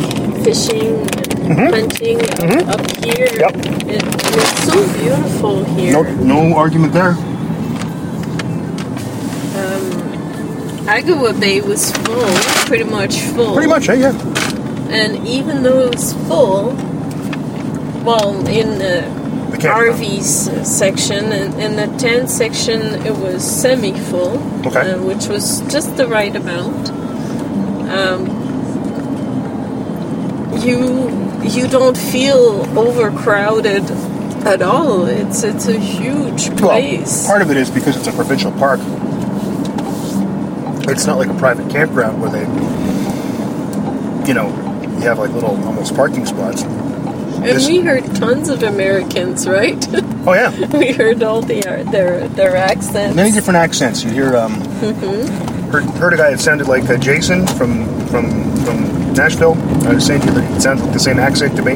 fishing 0.43 0.97
and 1.45 1.59
hunting 1.69 2.19
up, 2.23 2.79
up 2.79 3.05
here. 3.05 3.27
Mm-hmm. 3.27 3.39
Yep. 3.39 3.53
It, 3.87 4.01
it's 4.03 4.63
so 4.65 4.81
beautiful 4.97 5.63
here. 5.75 5.93
No 5.93 6.01
no 6.23 6.57
argument 6.57 6.93
there. 6.93 7.11
Um, 9.59 9.83
Agawa 10.87 11.39
Bay 11.39 11.61
was 11.61 11.91
full, 11.91 12.25
pretty 12.65 12.83
much 12.85 13.19
full. 13.19 13.53
Pretty 13.53 13.69
much, 13.69 13.89
eh? 13.89 13.93
Yeah. 13.93 14.17
And 14.89 15.27
even 15.27 15.61
though 15.61 15.81
it 15.81 15.93
was 15.93 16.13
full, 16.27 16.73
well, 18.03 18.33
in 18.47 18.79
the 18.79 19.16
RVs 19.59 20.65
section 20.65 21.31
and 21.31 21.53
in 21.61 21.75
the 21.75 21.87
tent 21.97 22.29
section, 22.29 22.81
it 23.05 23.15
was 23.15 23.43
semi-full, 23.43 24.37
Okay. 24.67 24.91
uh, 24.91 25.01
which 25.01 25.27
was 25.27 25.61
just 25.71 25.97
the 25.97 26.07
right 26.07 26.35
amount. 26.35 26.89
Um, 27.89 28.27
you 30.61 31.09
you 31.43 31.67
don't 31.67 31.97
feel 31.97 32.65
overcrowded 32.77 33.89
at 34.45 34.61
all. 34.61 35.05
It's 35.05 35.43
it's 35.43 35.67
a 35.67 35.77
huge 35.79 36.55
place. 36.57 37.23
Well, 37.23 37.27
part 37.27 37.41
of 37.41 37.51
it 37.51 37.57
is 37.57 37.69
because 37.69 37.95
it's 37.97 38.07
a 38.07 38.11
provincial 38.11 38.51
park. 38.53 38.79
It's 40.89 41.05
not 41.05 41.17
like 41.17 41.29
a 41.29 41.33
private 41.35 41.69
campground 41.69 42.21
where 42.21 42.31
they, 42.31 42.45
you 44.27 44.33
know, 44.33 44.47
you 44.95 45.01
have 45.01 45.19
like 45.19 45.31
little 45.31 45.61
almost 45.65 45.95
parking 45.95 46.25
spots. 46.25 46.63
And 47.47 47.65
we 47.65 47.81
heard 47.81 48.15
tons 48.15 48.49
of 48.49 48.63
Americans, 48.63 49.47
right? 49.47 49.77
Oh 50.27 50.33
yeah, 50.33 50.49
we 50.77 50.91
heard 50.91 51.23
all 51.23 51.41
the 51.41 51.61
their 51.91 52.27
their 52.27 52.55
accents. 52.55 53.15
many 53.15 53.31
different 53.31 53.57
accents. 53.57 54.03
You 54.03 54.11
hear, 54.11 54.35
um, 54.35 54.53
mm-hmm. 54.55 55.69
heard, 55.71 55.83
heard 55.83 56.13
a 56.13 56.17
guy 56.17 56.31
that 56.31 56.39
sounded 56.39 56.67
like 56.67 56.89
uh, 56.89 56.97
Jason 56.97 57.47
from 57.47 57.87
from 58.07 58.55
from 58.63 59.13
Nashville. 59.13 59.55
I 59.87 59.93
was 59.93 60.05
saying 60.05 60.21
it 60.23 60.61
sounds 60.61 60.81
like 60.81 60.93
the 60.93 60.99
same 60.99 61.19
accent 61.19 61.55
to 61.57 61.63
me. 61.63 61.75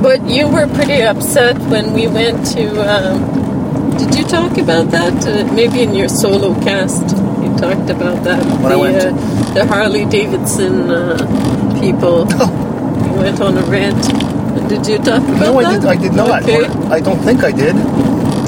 But 0.00 0.26
you 0.28 0.48
were 0.48 0.66
pretty 0.66 1.02
upset 1.02 1.58
when 1.70 1.92
we 1.92 2.08
went 2.08 2.46
to. 2.54 2.66
Um, 2.82 3.96
did 3.98 4.18
you 4.18 4.24
talk 4.24 4.58
about 4.58 4.90
that? 4.90 5.26
Uh, 5.26 5.52
maybe 5.52 5.82
in 5.82 5.94
your 5.94 6.08
solo 6.08 6.54
cast, 6.62 7.02
you 7.42 7.54
talked 7.56 7.90
about 7.90 8.24
that. 8.24 8.42
When 8.60 8.62
the, 8.62 8.68
I 8.68 8.76
went 8.76 8.96
uh, 8.96 9.54
the 9.54 9.66
Harley 9.66 10.06
Davidson 10.06 10.90
uh, 10.90 11.80
people. 11.80 12.26
you 12.32 13.12
went 13.18 13.40
on 13.40 13.58
a 13.58 13.62
rant. 13.62 14.21
Did 14.68 14.86
you 14.86 14.98
talk 14.98 15.22
about 15.22 15.40
No, 15.40 15.58
I 15.58 15.72
did. 15.74 15.84
I 15.84 15.96
did 15.96 16.12
not. 16.12 16.42
Okay. 16.42 16.66
I 16.88 17.00
don't 17.00 17.18
think 17.20 17.42
I 17.44 17.52
did. 17.52 17.74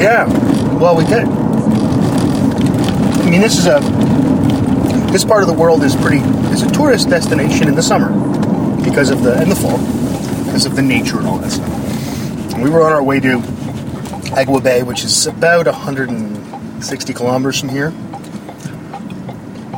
Yeah. 0.00 0.26
Well, 0.78 0.96
we 0.96 1.04
did. 1.04 1.24
I 3.24 3.30
mean, 3.30 3.40
this 3.40 3.58
is 3.58 3.66
a 3.66 3.80
this 5.12 5.24
part 5.24 5.42
of 5.42 5.48
the 5.48 5.54
world 5.54 5.82
is 5.84 5.94
pretty 5.96 6.18
is 6.52 6.62
a 6.62 6.70
tourist 6.70 7.08
destination 7.08 7.68
in 7.68 7.74
the 7.74 7.82
summer 7.82 8.10
because 8.84 9.10
of 9.10 9.22
the 9.22 9.40
in 9.42 9.48
the 9.48 9.56
fall 9.56 9.78
because 10.44 10.66
of 10.66 10.76
the 10.76 10.82
nature 10.82 11.18
and 11.18 11.26
all 11.26 11.38
that 11.38 11.50
stuff. 11.50 12.54
And 12.54 12.62
we 12.62 12.70
were 12.70 12.82
on 12.82 12.92
our 12.92 13.02
way 13.02 13.20
to 13.20 13.38
Agawa 14.34 14.62
Bay, 14.62 14.82
which 14.82 15.04
is 15.04 15.26
about 15.26 15.66
160 15.66 17.12
kilometers 17.14 17.60
from 17.60 17.68
here, 17.70 17.90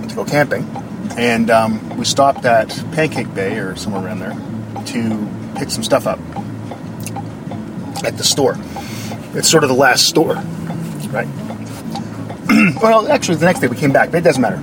to 0.09 0.15
go 0.15 0.25
camping. 0.25 0.65
And 1.17 1.51
um, 1.51 1.97
we 1.97 2.05
stopped 2.05 2.45
at 2.45 2.69
Pancake 2.93 3.35
Bay 3.35 3.59
or 3.59 3.77
somewhere 3.77 4.05
around 4.05 4.19
there 4.19 4.35
to 4.87 5.46
pick 5.57 5.71
some 5.71 5.83
stuff 5.83 6.07
up 6.07 6.19
at 8.05 8.17
the 8.17 8.25
store. 8.25 8.57
It's 9.35 9.49
sort 9.49 9.65
of 9.65 9.69
the 9.69 9.77
last 9.77 10.07
store, 10.07 10.35
right? 11.11 11.29
well, 12.83 13.11
actually, 13.11 13.37
the 13.37 13.47
next 13.47 13.61
day 13.61 13.67
we 13.67 13.77
came 13.77 13.93
back, 13.93 14.11
but 14.11 14.19
it 14.19 14.25
doesn't 14.25 14.41
matter. 14.41 14.63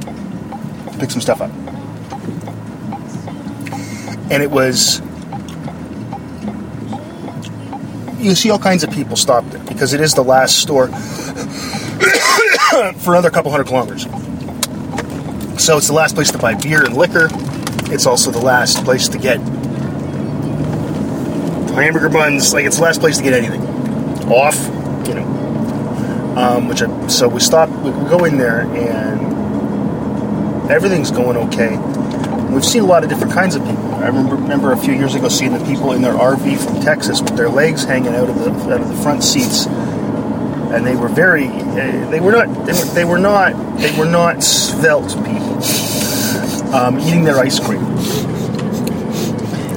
Pick 0.99 1.12
some 1.12 1.21
stuff 1.21 1.41
up. 1.41 1.51
And 4.32 4.41
it 4.41 4.49
was. 4.49 5.01
You 8.19 8.36
see 8.36 8.51
all 8.51 8.60
kinds 8.60 8.84
of 8.84 8.91
people 8.91 9.17
stopped 9.17 9.51
there 9.51 9.63
because 9.65 9.93
it 9.93 9.99
is 9.99 10.13
the 10.13 10.23
last 10.23 10.60
store 10.60 10.88
for 12.99 13.13
another 13.13 13.29
couple 13.29 13.51
hundred 13.51 13.67
kilometers. 13.67 14.03
So 15.62 15.77
it's 15.77 15.88
the 15.88 15.93
last 15.93 16.15
place 16.15 16.32
to 16.32 16.38
buy 16.38 16.56
beer 16.56 16.86
and 16.86 16.95
liquor. 16.95 17.27
It's 17.91 18.06
also 18.06 18.32
the 18.32 18.41
last 18.41 18.84
place 18.86 19.10
to 19.10 19.17
get 19.17 19.39
hamburger 21.81 22.09
buns. 22.09 22.53
Like 22.53 22.65
it's 22.65 22.77
the 22.77 22.83
last 22.83 22.99
place 22.99 23.17
to 23.17 23.23
get 23.23 23.33
anything 23.33 23.62
off, 24.31 24.55
you 25.07 25.15
know. 25.15 25.25
Um, 26.38 26.67
which 26.67 26.81
I, 26.81 27.07
so 27.07 27.27
we 27.27 27.39
stop. 27.39 27.69
We, 27.69 27.91
go 28.09 28.25
in 28.25 28.38
there 28.38 28.62
and 28.62 29.33
everything's 30.71 31.12
going 31.12 31.38
okay. 31.38 31.77
We've 32.51 32.65
seen 32.65 32.83
a 32.83 32.86
lot 32.86 33.03
of 33.03 33.09
different 33.09 33.33
kinds 33.33 33.55
of 33.55 33.63
people. 33.65 33.93
I 33.95 34.07
remember, 34.07 34.36
remember 34.36 34.71
a 34.71 34.77
few 34.77 34.93
years 34.93 35.15
ago 35.15 35.29
seeing 35.29 35.53
the 35.53 35.63
people 35.65 35.93
in 35.93 36.01
their 36.01 36.13
RV 36.13 36.65
from 36.65 36.81
Texas 36.81 37.21
with 37.21 37.36
their 37.36 37.49
legs 37.49 37.83
hanging 37.83 38.15
out 38.15 38.29
of 38.29 38.39
the 38.39 38.51
out 38.73 38.81
of 38.81 38.89
the 38.89 38.95
front 39.01 39.23
seats, 39.23 39.65
and 39.65 40.86
they 40.86 40.95
were 40.95 41.07
very. 41.07 41.47
Uh, 41.47 42.09
they 42.09 42.19
were 42.19 42.31
not. 42.31 42.65
They 42.65 42.73
were, 42.73 42.86
they 42.93 43.05
were 43.05 43.19
not. 43.19 43.77
They 43.77 43.97
were 43.97 44.05
not 44.05 44.43
svelte 44.43 45.15
people. 45.25 45.62
Um, 46.73 46.99
eating 46.99 47.23
their 47.23 47.38
ice 47.38 47.59
cream. 47.59 47.81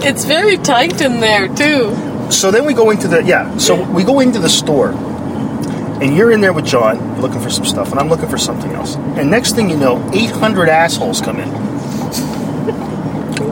It's 0.05 0.25
very 0.25 0.57
tight 0.59 1.01
in 1.01 1.21
there 1.21 1.49
too. 1.49 2.31
So 2.31 2.51
then 2.51 2.65
we 2.65 2.75
go 2.75 2.91
into 2.91 3.09
the 3.09 3.23
yeah. 3.23 3.57
So 3.59 3.83
we 3.91 4.03
go 4.05 4.21
into 4.21 4.39
the 4.39 4.49
store, 4.49 4.91
and 4.91 6.17
you're 6.17 6.31
in 6.33 6.41
there 6.41 6.53
with 6.53 6.67
John 6.67 7.21
looking 7.21 7.41
for 7.41 7.51
some 7.51 7.65
stuff, 7.65 7.91
and 7.91 8.01
I'm 8.01 8.09
looking 8.09 8.29
for 8.29 8.39
something 8.39 8.73
else. 8.73 8.97
And 8.97 9.31
next 9.31 9.55
thing 9.55 9.71
you 9.71 9.77
know, 9.77 10.03
800 10.13 10.69
assholes 10.69 11.21
come 11.21 11.39
in. 11.41 11.49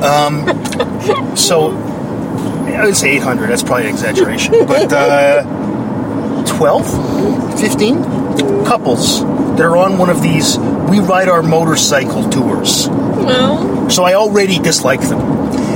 Um, 0.03 1.37
so 1.37 1.71
I 1.73 2.85
would 2.85 2.97
say 2.97 3.17
800. 3.17 3.49
That's 3.49 3.63
probably 3.63 3.85
an 3.85 3.91
exaggeration, 3.95 4.67
but 4.67 4.93
uh, 4.93 6.45
12, 6.47 7.61
15 7.61 8.65
couples 8.65 9.21
that 9.23 9.61
are 9.63 9.77
on 9.77 9.99
one 9.99 10.11
of 10.11 10.21
these. 10.23 10.59
We 10.59 10.99
ride 11.01 11.29
our 11.29 11.43
motorcycle 11.43 12.29
tours. 12.29 12.89
Well, 12.89 13.89
So 13.89 14.05
I 14.05 14.15
already 14.15 14.59
dislike 14.59 15.01
them. 15.01 15.21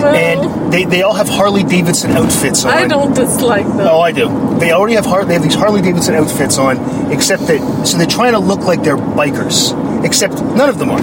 And 0.05 0.73
they, 0.73 0.85
they 0.85 1.03
all 1.03 1.15
have 1.15 1.29
Harley 1.29 1.63
Davidson 1.65 2.13
outfits 2.13 2.65
on. 2.65 2.73
I 2.73 2.87
don't 2.87 3.15
dislike 3.15 3.67
them. 3.67 3.81
Oh, 3.81 4.01
I 4.01 4.13
do. 4.13 4.29
They 4.59 4.73
already 4.73 4.95
have 4.95 5.07
Har- 5.07 5.25
they 5.25 5.35
have 5.35 5.43
these 5.43 5.55
Harley 5.55 5.83
Davidson 5.83 6.15
outfits 6.15 6.59
on, 6.59 7.11
except 7.13 7.47
that 7.49 7.87
so 7.87 7.97
they're 7.99 8.07
trying 8.07 8.33
to 8.33 8.39
look 8.39 8.61
like 8.61 8.83
they're 8.83 8.97
bikers, 8.97 9.73
except 10.05 10.35
none 10.35 10.69
of 10.69 10.79
them 10.79 10.91
are. 10.91 11.01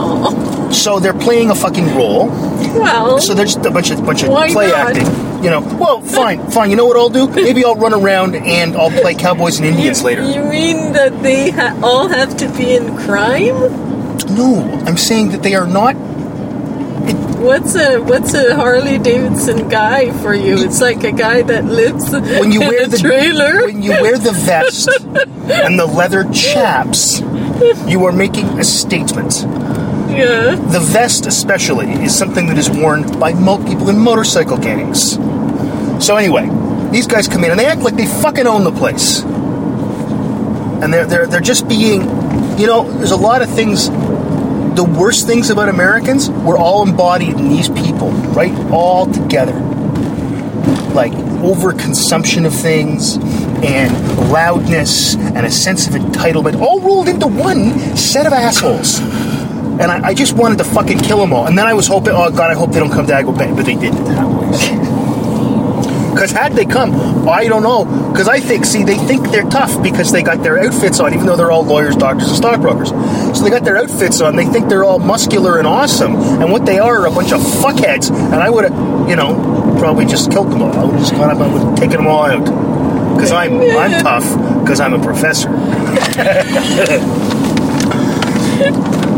Oh, 0.00 0.70
So 0.72 0.98
they're 1.00 1.12
playing 1.14 1.50
a 1.50 1.54
fucking 1.54 1.94
role. 1.96 2.26
well, 2.28 3.18
So 3.20 3.34
they're 3.34 3.44
just 3.46 3.64
a 3.64 3.70
bunch 3.70 3.90
of 3.90 4.04
bunch 4.04 4.22
of 4.22 4.28
Why 4.30 4.50
play 4.52 4.68
not? 4.68 4.96
acting. 4.96 5.06
You 5.44 5.50
know. 5.50 5.60
Well, 5.78 6.00
fine, 6.02 6.50
fine. 6.50 6.70
You 6.70 6.76
know 6.76 6.84
what 6.86 6.96
I'll 6.96 7.08
do? 7.10 7.28
Maybe 7.28 7.64
I'll 7.64 7.76
run 7.76 7.94
around 7.94 8.34
and 8.34 8.76
I'll 8.76 8.90
play 8.90 9.14
cowboys 9.14 9.58
and 9.58 9.66
Indians 9.72 10.02
later. 10.02 10.22
you 10.22 10.42
mean 10.44 10.92
that 10.94 11.22
they 11.22 11.50
ha- 11.50 11.78
all 11.82 12.08
have 12.08 12.36
to 12.38 12.48
be 12.56 12.74
in 12.76 12.96
crime? 12.96 13.86
No, 14.34 14.62
I'm 14.86 14.96
saying 14.96 15.30
that 15.30 15.42
they 15.42 15.54
are 15.54 15.66
not. 15.66 15.96
What's 17.38 17.74
a 17.76 17.98
what's 17.98 18.34
a 18.34 18.54
Harley 18.56 18.98
Davidson 18.98 19.68
guy 19.68 20.10
for 20.22 20.34
you? 20.34 20.58
It's 20.58 20.80
like 20.80 21.04
a 21.04 21.12
guy 21.12 21.42
that 21.42 21.64
lives 21.64 22.10
When 22.12 22.50
you 22.52 22.62
in 22.62 22.68
wear 22.68 22.82
a 22.84 22.86
the 22.88 22.98
trailer. 22.98 23.66
when 23.66 23.82
you 23.82 23.92
wear 23.92 24.18
the 24.18 24.32
vest 24.32 24.88
and 25.50 25.78
the 25.78 25.86
leather 25.86 26.24
chaps, 26.32 27.20
you 27.86 28.04
are 28.06 28.12
making 28.12 28.46
a 28.58 28.64
statement. 28.64 29.34
yeah. 30.10 30.56
The 30.56 30.80
vest, 30.80 31.26
especially, 31.26 31.86
is 32.04 32.16
something 32.16 32.46
that 32.48 32.58
is 32.58 32.68
worn 32.68 33.18
by 33.20 33.32
mo- 33.34 33.64
people 33.64 33.88
in 33.88 33.98
motorcycle 33.98 34.58
gangs. 34.58 35.12
So 36.04 36.16
anyway, 36.16 36.48
these 36.90 37.06
guys 37.06 37.28
come 37.28 37.44
in 37.44 37.50
and 37.52 37.58
they 37.60 37.66
act 37.66 37.82
like 37.82 37.94
they 37.96 38.06
fucking 38.06 38.46
own 38.48 38.64
the 38.64 38.72
place, 38.72 39.22
and 39.22 40.92
they're 40.92 41.06
they're 41.06 41.26
they're 41.28 41.40
just 41.40 41.68
being, 41.68 42.02
you 42.58 42.66
know, 42.66 42.90
there's 42.98 43.12
a 43.12 43.16
lot 43.16 43.42
of 43.42 43.48
things. 43.50 43.88
The 44.78 44.84
worst 44.84 45.26
things 45.26 45.50
about 45.50 45.68
Americans, 45.68 46.30
we're 46.30 46.56
all 46.56 46.86
embodied 46.86 47.30
in 47.30 47.48
these 47.48 47.68
people, 47.68 48.12
right? 48.12 48.54
All 48.70 49.12
together. 49.12 49.54
Like 50.94 51.10
overconsumption 51.10 52.46
of 52.46 52.54
things 52.54 53.16
and 53.16 53.92
loudness 54.30 55.16
and 55.16 55.44
a 55.44 55.50
sense 55.50 55.88
of 55.88 55.94
entitlement, 55.94 56.60
all 56.60 56.78
rolled 56.78 57.08
into 57.08 57.26
one 57.26 57.76
set 57.96 58.24
of 58.24 58.32
assholes. 58.32 59.00
And 59.00 59.82
I, 59.82 60.10
I 60.10 60.14
just 60.14 60.36
wanted 60.36 60.58
to 60.58 60.64
fucking 60.64 61.00
kill 61.00 61.18
them 61.18 61.32
all. 61.32 61.48
And 61.48 61.58
then 61.58 61.66
I 61.66 61.74
was 61.74 61.88
hoping, 61.88 62.12
oh 62.12 62.30
God, 62.30 62.48
I 62.48 62.54
hope 62.54 62.70
they 62.70 62.78
don't 62.78 62.92
come 62.92 63.04
to 63.04 63.32
Bay. 63.32 63.50
But 63.52 63.66
they 63.66 63.74
didn't. 63.74 64.37
Because 66.18 66.32
had 66.32 66.54
they 66.54 66.64
come, 66.64 67.28
I 67.28 67.46
don't 67.46 67.62
know. 67.62 67.84
Because 68.10 68.26
I 68.26 68.40
think, 68.40 68.64
see, 68.64 68.82
they 68.82 68.96
think 68.96 69.30
they're 69.30 69.48
tough 69.48 69.80
because 69.84 70.10
they 70.10 70.24
got 70.24 70.42
their 70.42 70.58
outfits 70.58 70.98
on, 70.98 71.14
even 71.14 71.26
though 71.26 71.36
they're 71.36 71.52
all 71.52 71.62
lawyers, 71.62 71.94
doctors, 71.94 72.26
and 72.26 72.36
stockbrokers. 72.36 72.88
So 72.88 73.44
they 73.44 73.50
got 73.50 73.62
their 73.62 73.76
outfits 73.76 74.20
on. 74.20 74.34
They 74.34 74.44
think 74.44 74.68
they're 74.68 74.82
all 74.82 74.98
muscular 74.98 75.58
and 75.58 75.66
awesome. 75.68 76.16
And 76.16 76.50
what 76.50 76.66
they 76.66 76.80
are 76.80 77.02
are 77.02 77.06
a 77.06 77.12
bunch 77.12 77.30
of 77.30 77.40
fuckheads. 77.40 78.10
And 78.10 78.34
I 78.34 78.50
would 78.50 78.64
have, 78.64 79.08
you 79.08 79.14
know, 79.14 79.76
probably 79.78 80.06
just 80.06 80.32
killed 80.32 80.50
them 80.50 80.60
all. 80.60 80.76
I 80.76 80.82
would 80.86 80.94
have 80.94 81.00
just 81.02 81.14
gone 81.14 81.30
up 81.30 81.40
and 81.40 81.52
would 81.52 81.62
have 81.62 81.76
taken 81.76 81.98
them 81.98 82.08
all 82.08 82.24
out. 82.24 83.14
Because 83.14 83.30
I'm, 83.30 83.60
I'm 83.60 84.02
tough 84.02 84.24
because 84.64 84.80
I'm 84.80 84.94
a 84.94 85.00
professor. 85.00 85.48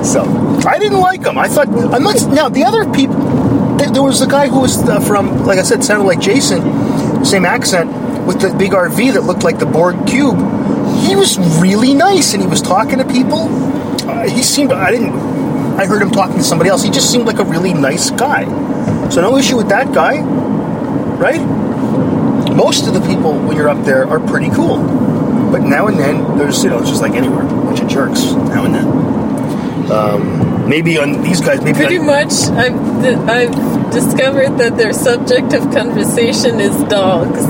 So 0.05 0.23
I 0.67 0.79
didn't 0.79 1.01
like 1.01 1.23
them. 1.23 1.39
I 1.39 1.49
thought 1.49 1.69
I'm 1.69 2.03
now 2.35 2.49
the 2.49 2.65
other 2.65 2.91
people. 2.91 3.17
There, 3.77 3.91
there 3.91 4.03
was 4.03 4.23
a 4.23 4.27
guy 4.27 4.49
who 4.49 4.61
was 4.61 4.87
uh, 4.89 5.01
from, 5.01 5.45
like 5.45 5.59
I 5.59 5.63
said, 5.63 5.85
sounded 5.85 6.05
like 6.05 6.21
Jason, 6.21 6.61
same 7.25 7.45
accent 7.45 7.91
with 8.27 8.41
the 8.41 8.55
big 8.57 8.73
RV 8.73 9.15
that 9.15 9.23
looked 9.23 9.45
like 9.45 9.59
the 9.59 9.67
Borg 9.67 10.07
cube. 10.07 10.37
He 11.07 11.17
was 11.17 11.39
really 11.61 11.95
nice, 11.95 12.33
and 12.35 12.43
he 12.43 12.49
was 12.49 12.63
talking 12.63 12.99
to 12.99 13.05
people. 13.05 13.49
Uh, 14.09 14.29
he 14.29 14.43
seemed. 14.43 14.73
I 14.73 14.91
didn't. 14.91 15.13
I 15.79 15.87
heard 15.87 16.03
him 16.03 16.11
talking 16.11 16.37
to 16.37 16.43
somebody 16.43 16.71
else. 16.71 16.83
He 16.83 16.91
just 16.91 17.11
seemed 17.11 17.27
like 17.27 17.39
a 17.39 17.45
really 17.45 17.73
nice 17.73 18.11
guy. 18.11 18.45
So 19.11 19.21
no 19.21 19.37
issue 19.37 19.57
with 19.57 19.69
that 19.69 19.93
guy, 19.95 20.21
right? 20.21 21.41
Most 22.55 22.87
of 22.87 22.95
the 22.95 23.01
people 23.01 23.33
when 23.33 23.57
you're 23.57 23.69
up 23.69 23.85
there 23.85 24.07
are 24.07 24.21
pretty 24.21 24.51
cool, 24.51 24.79
but 25.51 25.61
now 25.63 25.87
and 25.87 25.99
then 25.99 26.37
there's 26.39 26.63
you 26.65 26.71
know 26.71 26.81
just 26.81 27.01
like 27.01 27.13
anywhere, 27.13 27.43
a 27.43 27.49
bunch 27.49 27.81
of 27.81 27.89
jerks 27.89 28.33
now 28.33 28.65
and 28.65 28.75
then. 28.75 29.30
Um, 29.91 30.69
maybe 30.69 30.99
on 30.99 31.23
these 31.23 31.41
guys, 31.41 31.61
maybe 31.63 31.79
Pretty 31.79 31.99
on- 31.99 32.07
much, 32.07 32.33
I've 32.51 32.77
di- 33.03 33.15
I've 33.15 33.91
discovered 33.93 34.59
that 34.59 34.77
their 34.77 34.93
subject 34.93 35.53
of 35.53 35.71
conversation 35.73 36.61
is 36.61 36.75
dogs. 36.85 37.45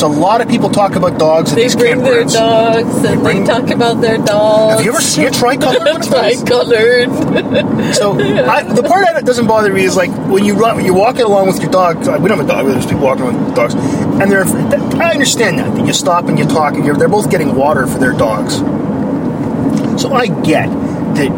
So 0.00 0.08
a 0.08 0.16
lot 0.26 0.40
of 0.40 0.48
people 0.48 0.70
talk 0.70 0.96
about 0.96 1.20
dogs 1.20 1.54
They 1.54 1.68
bring 1.72 2.02
their 2.02 2.24
dogs 2.24 2.96
and 3.04 3.22
bring- 3.22 3.44
they 3.44 3.46
talk 3.46 3.70
about 3.70 4.00
their 4.00 4.18
dogs. 4.18 4.74
Have 4.74 4.84
you 4.84 4.90
ever 4.90 5.00
seen 5.00 5.26
a 5.28 5.30
tricolor? 5.30 5.78
one 5.78 5.86
of 6.02 6.10
those? 6.10 6.42
Tricolored. 6.42 7.10
So 7.94 8.18
I, 8.18 8.62
the 8.64 8.82
part 8.82 9.04
that 9.06 9.24
doesn't 9.24 9.46
bother 9.46 9.72
me 9.72 9.84
is 9.84 9.94
like 9.94 10.10
when 10.28 10.44
you 10.44 10.54
run, 10.54 10.76
when 10.76 10.84
you're 10.84 10.96
walking 10.96 11.22
along 11.22 11.46
with 11.46 11.60
your 11.62 11.70
dog. 11.70 11.98
We 11.98 12.04
don't 12.28 12.38
have 12.38 12.40
a 12.40 12.48
dog. 12.48 12.64
but 12.66 12.72
There's 12.72 12.86
people 12.86 13.02
walking 13.04 13.26
with 13.26 13.54
dogs, 13.54 13.74
and 13.74 14.32
they're. 14.32 14.44
I 15.00 15.10
understand 15.12 15.58
that. 15.58 15.72
that 15.76 15.86
You 15.86 15.92
stop 15.92 16.26
and 16.28 16.38
you 16.38 16.44
talk, 16.46 16.74
and 16.74 16.84
you're, 16.84 16.96
they're 16.96 17.08
both 17.08 17.30
getting 17.30 17.54
water 17.54 17.86
for 17.86 17.98
their 17.98 18.12
dogs. 18.12 18.56
So 20.02 20.12
I 20.12 20.26
get 20.26 20.66
that 20.70 21.30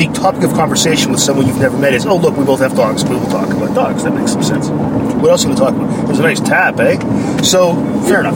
the 0.00 0.06
topic 0.14 0.42
of 0.44 0.54
conversation 0.54 1.10
with 1.12 1.20
someone 1.20 1.46
you've 1.46 1.58
never 1.58 1.76
met 1.76 1.92
is, 1.92 2.06
oh 2.06 2.16
look, 2.16 2.34
we 2.34 2.44
both 2.44 2.60
have 2.60 2.74
dogs. 2.74 3.04
We 3.04 3.16
will 3.16 3.26
talk 3.26 3.50
about 3.50 3.74
dogs. 3.74 4.02
That 4.04 4.14
makes 4.14 4.32
some 4.32 4.42
sense. 4.42 4.68
What 4.70 5.30
else 5.30 5.44
are 5.44 5.50
we 5.50 5.54
talk 5.54 5.74
about? 5.74 6.06
There's 6.06 6.18
a 6.18 6.22
nice 6.22 6.40
tap, 6.40 6.80
eh? 6.80 6.98
So 7.42 7.74
fair 8.08 8.20
enough. 8.20 8.34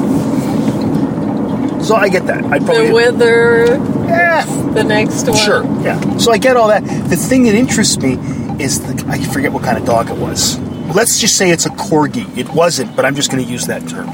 So 1.83 1.95
I 1.95 2.11
get 2.11 2.27
that. 2.27 2.45
I 2.45 2.59
probably 2.59 2.89
the 2.89 2.93
weather, 2.95 3.65
Eh, 4.09 4.45
the 4.75 4.85
next 4.85 5.27
one. 5.27 5.37
Sure, 5.39 5.65
yeah. 5.83 6.19
So 6.19 6.33
I 6.33 6.37
get 6.39 6.59
all 6.59 6.69
that. 6.69 6.85
The 6.85 7.17
thing 7.17 7.45
that 7.45 7.55
interests 7.55 7.97
me 7.99 8.19
is 8.63 8.81
the, 8.83 9.07
I 9.09 9.19
forget 9.25 9.51
what 9.51 9.63
kind 9.63 9.79
of 9.79 9.87
dog 9.87 10.11
it 10.11 10.19
was. 10.19 10.59
Let's 10.95 11.19
just 11.19 11.39
say 11.39 11.51
it's 11.51 11.65
a 11.65 11.71
corgi. 11.71 12.37
It 12.37 12.51
wasn't, 12.51 12.95
but 12.95 13.07
I'm 13.07 13.15
just 13.15 13.31
going 13.33 13.43
to 13.43 13.51
use 13.51 13.67
that 13.69 13.89
term. 13.89 14.09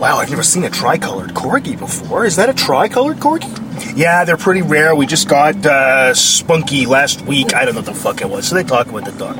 Wow, 0.00 0.18
I've 0.18 0.30
never 0.30 0.42
seen 0.42 0.64
a 0.64 0.70
tricolored 0.70 1.30
corgi 1.30 1.78
before. 1.78 2.24
Is 2.24 2.34
that 2.36 2.48
a 2.48 2.54
tricolored 2.54 3.18
corgi? 3.18 3.67
Yeah, 3.96 4.24
they're 4.24 4.36
pretty 4.36 4.62
rare. 4.62 4.94
We 4.94 5.06
just 5.06 5.28
got 5.28 5.64
uh, 5.66 6.14
Spunky 6.14 6.86
last 6.86 7.22
week. 7.22 7.54
I 7.54 7.64
don't 7.64 7.74
know 7.74 7.80
what 7.80 7.86
the 7.86 7.94
fuck 7.94 8.20
it 8.20 8.28
was. 8.28 8.48
So 8.48 8.54
they 8.54 8.64
talk 8.64 8.88
about 8.88 9.04
the 9.04 9.12
dog. 9.12 9.36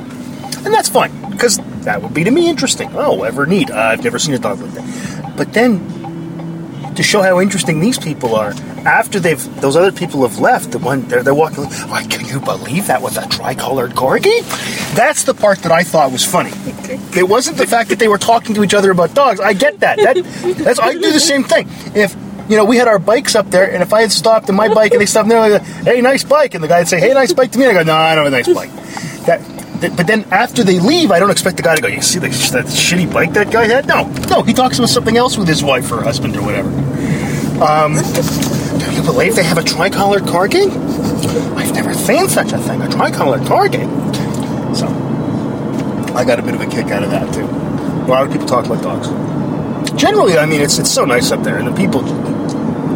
And 0.65 0.73
that's 0.73 0.89
fine, 0.89 1.31
because 1.31 1.57
that 1.85 2.01
would 2.01 2.13
be 2.13 2.23
to 2.25 2.31
me 2.31 2.49
interesting. 2.49 2.89
Oh, 2.93 3.23
ever 3.23 3.45
neat. 3.45 3.71
Uh, 3.71 3.75
I've 3.75 4.03
never 4.03 4.19
seen 4.19 4.35
a 4.35 4.39
dog 4.39 4.59
like 4.59 4.71
that. 4.73 5.37
But 5.37 5.53
then, 5.53 6.93
to 6.95 7.03
show 7.03 7.21
how 7.21 7.39
interesting 7.39 7.79
these 7.79 7.97
people 7.97 8.35
are, 8.35 8.53
after 8.85 9.19
they've 9.21 9.61
those 9.61 9.77
other 9.77 9.91
people 9.93 10.27
have 10.27 10.39
left, 10.39 10.71
the 10.71 10.79
one 10.79 11.07
they're, 11.07 11.23
they're 11.23 11.33
walking. 11.33 11.63
Why 11.63 12.05
can 12.05 12.25
you 12.25 12.41
believe 12.41 12.87
that 12.87 13.01
was 13.01 13.15
a 13.15 13.25
tri-colored 13.27 13.91
corgi? 13.91 14.41
That's 14.95 15.23
the 15.23 15.33
part 15.33 15.59
that 15.59 15.71
I 15.71 15.83
thought 15.83 16.11
was 16.11 16.25
funny. 16.25 16.51
It 17.17 17.29
wasn't 17.29 17.57
the 17.57 17.67
fact 17.67 17.89
that 17.89 17.99
they 17.99 18.09
were 18.09 18.17
talking 18.17 18.55
to 18.55 18.63
each 18.63 18.73
other 18.73 18.91
about 18.91 19.13
dogs. 19.13 19.39
I 19.39 19.53
get 19.53 19.79
that. 19.79 19.97
That 19.97 20.15
that's 20.57 20.79
I 20.79 20.93
do 20.93 21.11
the 21.11 21.19
same 21.21 21.43
thing. 21.45 21.67
If 21.95 22.15
you 22.49 22.57
know, 22.57 22.65
we 22.65 22.77
had 22.77 22.87
our 22.87 22.97
bikes 22.97 23.35
up 23.35 23.49
there, 23.51 23.71
and 23.71 23.83
if 23.83 23.93
I 23.93 24.01
had 24.01 24.11
stopped 24.11 24.49
in 24.49 24.55
my 24.55 24.73
bike 24.73 24.91
and 24.91 24.99
they 24.99 25.05
stopped 25.05 25.29
there, 25.29 25.39
like, 25.39 25.61
hey, 25.61 26.01
nice 26.01 26.23
bike, 26.23 26.55
and 26.55 26.63
the 26.63 26.67
guy'd 26.67 26.87
say, 26.87 26.99
hey, 26.99 27.13
nice 27.13 27.31
bike 27.31 27.51
to 27.51 27.59
me, 27.59 27.65
and 27.65 27.77
I 27.77 27.83
go, 27.83 27.87
no, 27.87 27.95
I 27.95 28.15
don't 28.15 28.25
have 28.25 28.33
a 28.33 28.35
nice 28.35 28.53
bike. 28.53 28.71
That, 29.25 29.81
that, 29.81 29.95
but 29.95 30.07
then 30.07 30.25
after 30.31 30.63
they 30.63 30.79
leave, 30.79 31.11
I 31.11 31.19
don't 31.19 31.29
expect 31.29 31.57
the 31.57 31.63
guy 31.63 31.75
to 31.75 31.81
go, 31.81 31.87
you 31.87 32.01
see 32.01 32.17
that, 32.19 32.31
that 32.31 32.65
shitty 32.65 33.13
bike 33.13 33.33
that 33.33 33.51
guy 33.51 33.67
had? 33.67 33.85
No, 33.85 34.07
no, 34.29 34.41
he 34.41 34.53
talks 34.53 34.79
about 34.79 34.89
something 34.89 35.15
else 35.15 35.37
with 35.37 35.47
his 35.47 35.63
wife 35.63 35.91
or 35.91 36.01
husband 36.01 36.35
or 36.35 36.41
whatever. 36.41 36.69
Um, 37.63 37.93
do 38.79 38.91
you 38.95 39.03
believe 39.03 39.35
they 39.35 39.43
have 39.43 39.59
a 39.59 39.63
tricolored 39.63 40.23
corgi? 40.23 40.71
I've 41.55 41.73
never 41.73 41.93
seen 41.93 42.29
such 42.29 42.51
a 42.51 42.57
thing, 42.57 42.81
a 42.81 42.89
tricolored 42.89 43.41
corgi. 43.41 43.85
So, 44.75 44.87
I 46.15 46.25
got 46.25 46.39
a 46.39 46.41
bit 46.41 46.55
of 46.55 46.61
a 46.61 46.65
kick 46.65 46.87
out 46.87 47.03
of 47.03 47.11
that 47.11 47.31
too. 47.31 47.45
A 47.45 48.09
lot 48.09 48.25
of 48.25 48.31
people 48.31 48.47
talk 48.47 48.65
about 48.65 48.81
dogs. 48.81 49.07
Generally, 50.01 50.37
I 50.37 50.45
mean, 50.45 50.61
it's 50.61 50.79
it's 50.79 50.91
so 50.91 51.05
nice 51.05 51.31
up 51.31 51.43
there, 51.43 51.57
and 51.57 51.67
the 51.67 51.73
people 51.73 52.01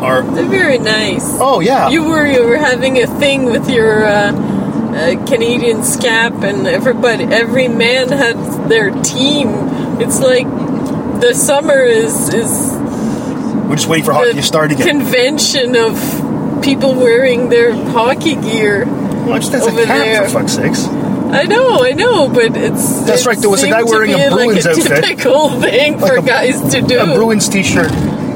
are. 0.03 0.21
They're 0.23 0.45
very 0.45 0.77
nice. 0.77 1.25
Oh 1.39 1.59
yeah, 1.59 1.89
You 1.89 2.03
were 2.03 2.25
you 2.25 2.43
were 2.45 2.57
having 2.57 3.01
a 3.01 3.07
thing 3.07 3.45
with 3.45 3.69
your 3.69 4.05
uh, 4.05 4.31
uh, 4.31 5.15
Canadiens 5.25 5.99
cap, 6.01 6.33
and 6.43 6.67
everybody, 6.67 7.23
every 7.25 7.67
man 7.67 8.09
had 8.09 8.35
their 8.69 8.91
team. 9.01 9.49
It's 10.01 10.19
like 10.19 10.47
the 11.21 11.33
summer 11.33 11.79
is 11.81 12.33
is 12.33 12.51
we're 13.67 13.75
just 13.75 13.87
waiting 13.87 14.05
for 14.05 14.13
hockey 14.13 14.33
to 14.33 14.41
start 14.43 14.71
again. 14.71 14.87
convention 14.87 15.75
of 15.75 16.61
people 16.61 16.93
wearing 16.95 17.49
their 17.49 17.73
hockey 17.73 18.35
gear. 18.35 18.85
well, 18.85 19.39
just 19.39 19.51
that's 19.51 19.65
a 19.65 19.71
cap 19.71 19.87
there. 19.87 20.23
for 20.29 20.39
fuck's 20.39 20.53
sakes. 20.53 20.85
I 21.33 21.45
know, 21.45 21.83
I 21.83 21.93
know, 21.93 22.29
but 22.29 22.55
it's 22.55 22.99
That's 23.05 23.21
it 23.21 23.27
right, 23.27 23.37
there 23.39 23.49
was 23.49 23.63
a 23.63 23.67
guy 23.69 23.81
wearing 23.81 24.13
a 24.13 24.29
Bruins 24.29 24.65
like 24.67 24.77
a 24.77 24.79
outfit. 24.79 25.03
Typical 25.03 25.49
thing 25.61 25.99
Like 25.99 26.11
for 26.11 26.17
a- 26.19 26.21
guys 26.21 26.61
to 26.73 26.81
do. 26.81 26.99
A 26.99 27.15
Bruins 27.15 27.49
t-shirt. 27.49 27.89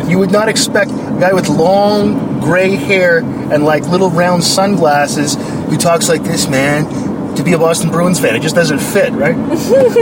You 0.07 0.19
would 0.19 0.31
not 0.31 0.49
expect 0.49 0.91
a 0.91 1.17
guy 1.19 1.33
with 1.33 1.49
long 1.49 2.39
gray 2.39 2.75
hair 2.75 3.19
and 3.19 3.65
like 3.65 3.83
little 3.87 4.09
round 4.09 4.43
sunglasses 4.43 5.35
who 5.35 5.77
talks 5.77 6.07
like 6.07 6.23
this, 6.23 6.47
man, 6.47 7.35
to 7.35 7.43
be 7.43 7.53
a 7.53 7.57
Boston 7.57 7.91
Bruins 7.91 8.19
fan. 8.19 8.35
It 8.35 8.41
just 8.41 8.55
doesn't 8.55 8.79
fit, 8.79 9.11
right? 9.13 9.35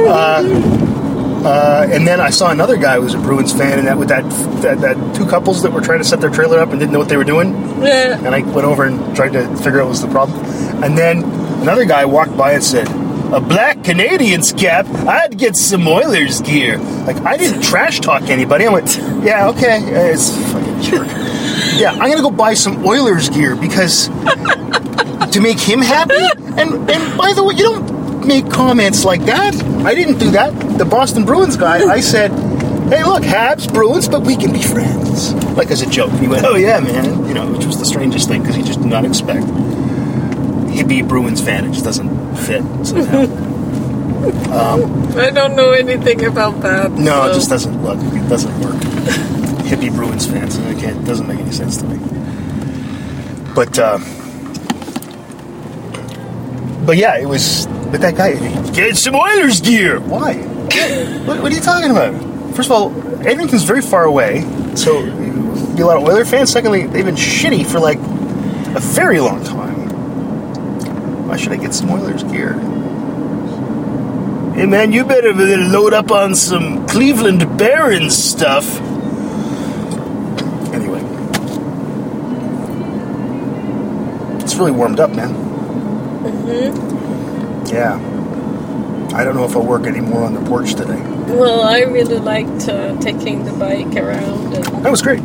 uh, 0.06 0.86
uh, 1.45 1.88
and 1.91 2.08
then 2.08 2.20
I 2.20 2.32
saw 2.32 2.49
another 2.51 2.78
guy 2.78 2.95
who 2.95 3.03
was 3.03 3.14
a 3.14 3.20
Bruins 3.20 3.53
fan, 3.53 3.78
and 3.78 3.88
that 3.88 3.97
with 3.97 4.10
that, 4.10 4.24
that 4.62 4.82
that 4.82 5.16
two 5.16 5.28
couples 5.28 5.62
that 5.62 5.72
were 5.72 5.82
trying 5.82 5.99
to 5.99 6.03
set 6.03 6.20
their 6.20 6.32
trailer 6.32 6.60
up 6.60 6.70
and 6.70 6.80
didn't 6.80 6.91
know 6.91 6.99
what 6.99 7.10
they 7.10 7.18
were 7.18 7.24
doing. 7.24 7.53
Yeah. 7.84 8.18
and 8.18 8.34
I 8.34 8.41
went 8.41 8.66
over 8.66 8.86
and 8.86 9.16
tried 9.16 9.34
to 9.34 9.56
figure 9.58 9.80
out 9.80 9.86
what 9.86 9.89
was 9.89 10.01
the 10.01 10.08
problem. 10.08 10.39
And 10.84 10.97
then 10.97 11.24
another 11.62 11.86
guy 11.86 12.06
walked 12.06 12.36
by 12.36 12.53
and 12.53 12.64
said, 12.64 12.88
"A 13.36 13.41
black 13.41 13.79
Canadiens 13.79 14.57
cap. 14.57 14.86
I'd 15.05 15.38
get 15.38 15.57
some 15.57 15.86
Oilers 15.88 16.39
gear." 16.41 16.77
Like 17.05 17.17
I 17.17 17.36
didn't 17.36 17.61
trash 17.61 17.99
talk 17.99 18.23
anybody. 18.29 18.65
I 18.65 18.69
went, 18.69 18.97
"Yeah, 19.21 19.49
okay, 19.49 19.79
it's 20.11 20.31
fucking 20.51 20.81
jerk." 20.81 21.07
yeah, 21.77 21.91
I'm 21.91 22.09
gonna 22.09 22.21
go 22.21 22.31
buy 22.31 22.53
some 22.53 22.86
Oilers 22.86 23.27
gear 23.29 23.57
because 23.57 24.07
to 24.07 25.39
make 25.41 25.59
him 25.59 25.81
happy. 25.81 26.25
And 26.57 26.89
and 26.89 27.17
by 27.17 27.33
the 27.33 27.43
way, 27.43 27.55
you 27.55 27.63
don't 27.63 28.25
make 28.25 28.49
comments 28.49 29.03
like 29.03 29.25
that. 29.25 29.53
I 29.86 29.93
didn't 29.93 30.17
do 30.17 30.31
that. 30.31 30.51
The 30.77 30.86
Boston 30.86 31.25
Bruins 31.25 31.57
guy, 31.57 31.86
I 31.91 31.99
said, 31.99 32.31
"Hey, 32.88 33.03
look, 33.03 33.23
Habs, 33.23 33.71
Bruins, 33.71 34.07
but 34.07 34.21
we 34.21 34.38
can 34.38 34.53
be 34.53 34.61
friends." 34.61 35.33
Like 35.57 35.71
as 35.71 35.81
a 35.81 35.89
joke. 35.89 36.11
He 36.13 36.27
went, 36.29 36.45
"Oh 36.45 36.55
yeah, 36.55 36.79
man," 36.79 37.27
you 37.27 37.33
know, 37.33 37.51
which 37.51 37.65
was 37.65 37.77
the 37.79 37.86
strangest 37.86 38.29
thing 38.29 38.41
because 38.43 38.55
he 38.55 38.63
just 38.63 38.81
did 38.81 38.89
not 38.89 39.03
expect 39.03 39.45
he'd 40.76 40.88
be 40.88 40.99
a 40.99 41.03
Bruins 41.03 41.41
fan. 41.41 41.65
It 41.65 41.71
just 41.71 41.86
doesn't 41.86 42.36
fit 42.38 42.63
somehow. 42.86 43.26
I 45.17 45.30
don't 45.32 45.55
know 45.55 45.71
anything 45.71 46.26
about 46.26 46.61
that. 46.61 46.91
no, 46.91 47.05
so- 47.26 47.32
it 47.32 47.34
just 47.34 47.49
doesn't 47.49 47.84
look. 47.84 47.99
It 47.99 48.28
doesn't 48.30 48.59
work. 48.61 48.76
Hippie 49.65 49.93
Bruins 49.93 50.28
fans. 50.28 50.57
It 50.57 50.78
can't. 50.80 50.97
It 51.01 51.05
doesn't 51.05 51.28
make 51.28 51.39
any 51.39 51.51
sense 51.51 51.78
to 51.78 51.86
me. 51.88 51.97
But. 53.55 53.78
Uh, 53.80 53.99
but 56.86 56.97
yeah, 56.97 57.17
it 57.17 57.26
was. 57.26 57.67
But 57.91 58.01
that 58.01 58.15
guy, 58.15 58.34
get 58.71 58.97
some 58.97 59.15
Oilers 59.15 59.61
gear. 59.61 59.99
Why? 59.99 60.36
what, 60.36 61.41
what 61.41 61.51
are 61.51 61.55
you 61.55 61.61
talking 61.61 61.91
about? 61.91 62.13
First 62.55 62.69
of 62.69 62.71
all, 62.73 63.28
Edmonton's 63.28 63.63
very 63.63 63.82
far 63.82 64.03
away, 64.05 64.41
so 64.76 65.03
be 65.76 65.82
a 65.82 65.86
lot 65.86 65.97
of 65.97 66.03
Oiler 66.03 66.26
fans. 66.26 66.51
Secondly, 66.51 66.86
they've 66.88 67.05
been 67.05 67.15
shitty 67.15 67.65
for 67.65 67.80
like 67.80 67.97
a 67.97 68.80
very 68.80 69.19
long 69.19 69.43
time. 69.43 69.64
Why 71.28 71.38
should 71.38 71.51
I 71.53 71.57
get 71.57 71.73
some 71.73 71.89
Oilers 71.91 72.23
gear? 72.23 72.53
Hey 74.53 74.65
man, 74.65 74.91
you 74.93 75.03
better 75.03 75.34
load 75.34 75.93
up 75.93 76.11
on 76.11 76.34
some 76.36 76.88
Cleveland 76.88 77.57
Barons 77.57 78.15
stuff. 78.17 78.80
Anyway, 80.73 81.01
it's 84.41 84.55
really 84.55 84.71
warmed 84.71 84.99
up, 84.99 85.09
man. 85.11 85.34
Mm-hmm. 86.23 87.65
Yeah. 87.67 87.99
I 89.17 89.23
don't 89.23 89.36
know 89.36 89.45
if 89.45 89.55
I'll 89.55 89.65
work 89.65 89.86
anymore 89.86 90.23
on 90.23 90.34
the 90.34 90.41
porch 90.41 90.73
today. 90.76 90.99
Well, 91.28 91.61
I 91.63 91.82
really 91.82 92.19
liked 92.19 92.67
uh, 92.69 92.95
taking 92.99 93.45
the 93.45 93.53
bike 93.53 93.95
around 93.95 94.53
and, 94.55 94.63
That 94.86 94.91
was 94.91 95.01
great. 95.01 95.21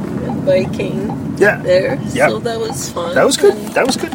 biking 0.46 1.36
Yeah. 1.38 1.60
there. 1.62 1.98
Yeah. 2.12 2.28
So 2.28 2.38
that 2.40 2.58
was 2.58 2.88
fun. 2.90 3.14
That 3.14 3.24
was 3.26 3.36
good. 3.36 3.54
That 3.74 3.86
was 3.86 3.96
good. 3.96 4.12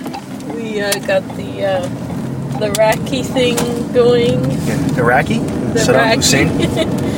We 0.76 0.82
uh, 0.82 0.92
got 1.08 1.24
the 1.38 1.64
uh, 1.66 2.60
the 2.60 2.72
Raki 2.78 3.24
thing 3.24 3.56
going. 3.94 4.40
Yeah. 4.68 4.98
Iraqi? 4.98 5.40
The 5.40 5.80
Saddam 5.80 5.96
Iraqi. 5.96 6.16
Hussein? 6.18 6.96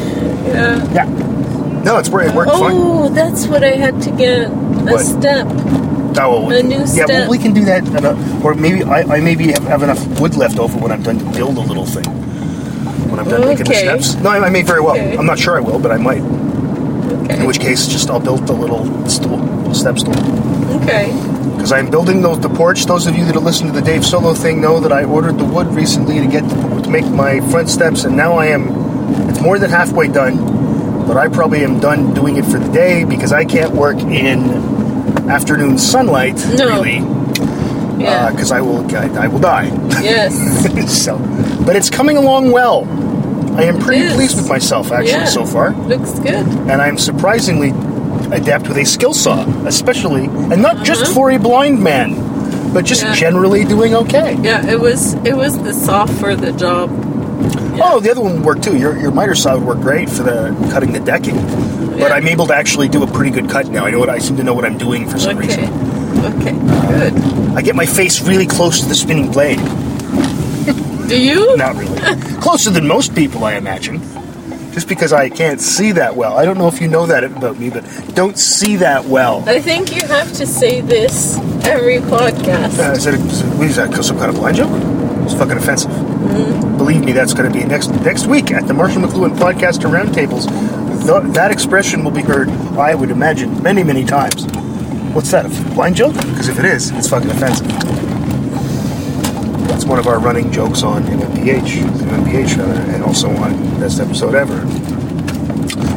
Yeah. 0.47 0.93
Yeah. 0.93 1.83
No, 1.83 1.97
it's 1.97 2.07
it 2.07 2.13
worked 2.13 2.51
fine. 2.51 2.71
Oh, 2.73 3.09
that's 3.09 3.47
what 3.47 3.63
I 3.65 3.71
had 3.75 4.01
to 4.03 4.11
get. 4.11 4.47
A 4.47 4.49
What? 4.49 5.03
step. 5.05 5.45
Oh, 5.49 6.13
well, 6.15 6.47
we 6.47 6.59
a 6.59 6.63
new 6.63 6.77
Yeah, 6.79 6.85
step. 6.85 7.09
well, 7.09 7.29
we 7.29 7.37
can 7.37 7.53
do 7.53 7.65
that. 7.65 7.83
a- 8.03 8.41
Or 8.43 8.53
maybe 8.55 8.81
I, 8.83 9.01
I 9.17 9.19
maybe 9.19 9.51
have, 9.51 9.63
have 9.63 9.83
enough 9.83 10.01
wood 10.21 10.35
left 10.37 10.57
over 10.57 10.77
when 10.79 10.91
I'm 10.93 11.03
done 11.03 11.19
to 11.19 11.25
build 11.37 11.57
a 11.57 11.61
little 11.61 11.85
thing. 11.85 12.05
When 13.09 13.19
I'm 13.19 13.27
done 13.27 13.41
making 13.41 13.65
the 13.65 13.73
steps. 13.73 14.15
No, 14.15 14.29
I, 14.29 14.45
I 14.45 14.49
may 14.49 14.63
very 14.63 14.79
well. 14.79 14.95
Okay. 14.95 15.17
I'm 15.17 15.25
not 15.25 15.37
sure 15.37 15.57
I 15.57 15.59
will, 15.59 15.79
but 15.79 15.91
I 15.91 15.97
might. 15.97 16.21
Okay. 16.21 17.39
In 17.41 17.45
which 17.45 17.59
case, 17.59 17.87
just 17.87 18.09
I'll 18.09 18.21
build 18.21 18.47
the 18.47 18.53
little 18.53 18.85
stool, 19.09 19.37
little 19.37 19.75
step 19.75 19.99
stool. 19.99 20.15
Okay. 20.81 21.11
Because 21.67 21.83
I'm 21.83 21.91
building 21.91 22.21
those, 22.21 22.39
the 22.39 22.47
porch. 22.47 22.85
Those 22.85 23.07
of 23.07 23.17
you 23.17 23.25
that 23.25 23.33
have 23.35 23.43
listened 23.43 23.73
to 23.73 23.77
the 23.77 23.85
Dave 23.85 24.05
Solo 24.05 24.33
thing 24.33 24.61
know 24.61 24.79
that 24.79 24.93
I 24.93 25.03
ordered 25.03 25.37
the 25.37 25.43
wood 25.43 25.67
recently 25.67 26.17
to 26.21 26.25
get 26.25 26.47
to 26.49 26.89
make 26.89 27.03
my 27.07 27.41
front 27.51 27.67
steps, 27.67 28.05
and 28.05 28.15
now 28.15 28.35
I 28.35 28.45
am. 28.45 28.69
It's 29.29 29.41
more 29.41 29.59
than 29.59 29.69
halfway 29.69 30.07
done, 30.07 30.37
but 31.05 31.17
I 31.17 31.27
probably 31.27 31.65
am 31.65 31.81
done 31.81 32.13
doing 32.13 32.37
it 32.37 32.45
for 32.45 32.57
the 32.57 32.71
day 32.71 33.03
because 33.03 33.33
I 33.33 33.43
can't 33.43 33.73
work 33.75 33.97
in 33.97 34.49
afternoon 35.29 35.77
sunlight 35.77 36.37
No. 36.57 36.69
really 36.69 36.99
uh, 36.99 37.97
Yeah. 37.99 38.31
because 38.31 38.53
I 38.53 38.61
will 38.61 38.89
I, 38.95 39.25
I 39.25 39.27
will 39.27 39.39
die. 39.39 39.65
yes. 40.01 40.33
so, 41.03 41.17
but 41.65 41.75
it's 41.75 41.89
coming 41.89 42.15
along 42.15 42.51
well. 42.51 42.85
I 43.57 43.63
am 43.63 43.77
pretty 43.81 44.07
pleased 44.15 44.37
with 44.37 44.47
myself 44.47 44.93
actually 44.93 45.11
Yeah. 45.11 45.25
so 45.25 45.45
far, 45.45 45.71
Looks 45.71 46.17
good. 46.19 46.47
and 46.71 46.81
I'm 46.81 46.97
surprisingly 46.97 47.73
adept 48.31 48.67
with 48.67 48.77
a 48.77 48.85
skill 48.85 49.13
saw, 49.13 49.45
especially 49.65 50.25
and 50.25 50.61
not 50.61 50.83
just 50.83 51.03
Uh-huh. 51.03 51.13
for 51.13 51.31
a 51.31 51.37
blind 51.37 51.81
man, 51.81 52.15
but 52.73 52.85
just 52.85 53.03
Yeah. 53.03 53.13
generally 53.15 53.63
doing 53.65 53.95
okay. 53.95 54.37
Yeah, 54.41 54.65
it 54.65 54.79
was 54.79 55.15
it 55.23 55.35
was 55.35 55.57
the 55.59 55.73
saw 55.73 56.05
for 56.05 56.35
the 56.35 56.51
job. 56.51 56.89
Oh, 57.79 57.99
the 57.99 58.09
other 58.11 58.21
one 58.21 58.33
would 58.37 58.43
work 58.45 58.61
too. 58.61 58.75
Your 58.77 58.97
your 58.97 59.11
miter 59.11 59.35
saw 59.35 59.53
would 59.55 59.65
work 59.65 59.81
great 59.81 60.09
for 60.09 60.23
the 60.23 60.53
cutting 60.71 60.91
the 60.93 60.99
decking, 60.99 61.37
but 61.99 62.09
Yeah. 62.09 62.15
I'm 62.15 62.27
able 62.27 62.47
to 62.47 62.55
actually 62.55 62.87
do 62.89 63.03
a 63.03 63.07
pretty 63.07 63.31
good 63.31 63.49
cut 63.49 63.69
now. 63.69 63.85
I 63.85 63.91
know 63.91 63.99
what 63.99 64.09
I 64.09 64.19
seem 64.19 64.35
to 64.37 64.43
know 64.43 64.53
what 64.53 64.65
I'm 64.65 64.77
doing 64.77 65.07
for 65.07 65.17
some 65.19 65.37
Okay. 65.37 65.47
reason. 65.47 65.69
Okay. 66.25 66.55
Good. 66.89 67.13
I 67.55 67.61
get 67.61 67.75
my 67.75 67.85
face 67.85 68.21
really 68.21 68.45
close 68.47 68.79
to 68.81 68.87
the 68.89 68.95
spinning 68.95 69.31
blade. 69.31 69.59
Do 71.07 71.15
you? 71.17 71.55
Not 71.55 71.75
really. 71.77 71.97
Closer 72.41 72.69
than 72.69 72.85
most 72.87 73.15
people, 73.15 73.45
I 73.45 73.53
imagine. 73.53 74.01
Just 74.77 74.87
because 74.87 75.11
I 75.11 75.29
can't 75.29 75.59
see 75.59 75.93
that 75.93 76.15
well. 76.15 76.37
I 76.37 76.45
don't 76.45 76.59
know 76.59 76.67
if 76.67 76.79
you 76.79 76.87
know 76.87 77.07
that 77.07 77.23
about 77.23 77.57
me, 77.57 77.71
but 77.71 77.83
don't 78.13 78.37
see 78.37 78.75
that 78.75 79.05
well. 79.05 79.43
I 79.49 79.59
think 79.59 79.91
you 79.91 80.07
have 80.07 80.31
to 80.33 80.45
say 80.45 80.81
this 80.81 81.35
every 81.65 81.97
podcast. 81.97 82.77
Uh, 82.77 82.91
is, 82.91 83.05
that 83.05 83.15
a, 83.15 83.17
is, 83.17 83.41
it, 83.41 83.57
what 83.57 83.65
is 83.65 83.75
that 83.77 83.91
some 84.03 84.19
kind 84.19 84.29
of 84.29 84.35
blind 84.35 84.57
joke? 84.57 84.69
It's 85.23 85.33
fucking 85.33 85.57
offensive. 85.57 85.89
Believe 86.77 87.03
me, 87.03 87.11
that's 87.11 87.33
going 87.33 87.51
to 87.51 87.59
be 87.59 87.65
next 87.65 87.87
next 87.87 88.27
week 88.27 88.51
at 88.51 88.67
the 88.67 88.75
Marshall 88.75 89.01
McLuhan 89.01 89.35
podcast 89.35 89.83
and 89.83 89.91
roundtables. 89.95 90.45
Th- 91.07 91.33
that 91.33 91.49
expression 91.49 92.03
will 92.03 92.11
be 92.11 92.21
heard, 92.21 92.47
I 92.77 92.93
would 92.93 93.09
imagine, 93.09 93.63
many 93.63 93.83
many 93.83 94.05
times. 94.05 94.45
What's 95.11 95.31
that? 95.31 95.47
A 95.47 95.73
blind 95.73 95.95
joke? 95.95 96.13
Because 96.13 96.49
if 96.49 96.59
it 96.59 96.65
is, 96.65 96.91
it's 96.91 97.09
fucking 97.09 97.31
offensive. 97.31 98.06
One 99.87 99.99
of 99.99 100.07
our 100.07 100.19
running 100.19 100.51
jokes 100.51 100.83
on 100.83 101.03
MMPH, 101.03 101.81
MMPH 101.81 102.57
rather, 102.57 102.91
and 102.91 103.03
also 103.03 103.29
on 103.29 103.79
Best 103.79 103.99
Episode 104.01 104.35
Ever. 104.35 104.59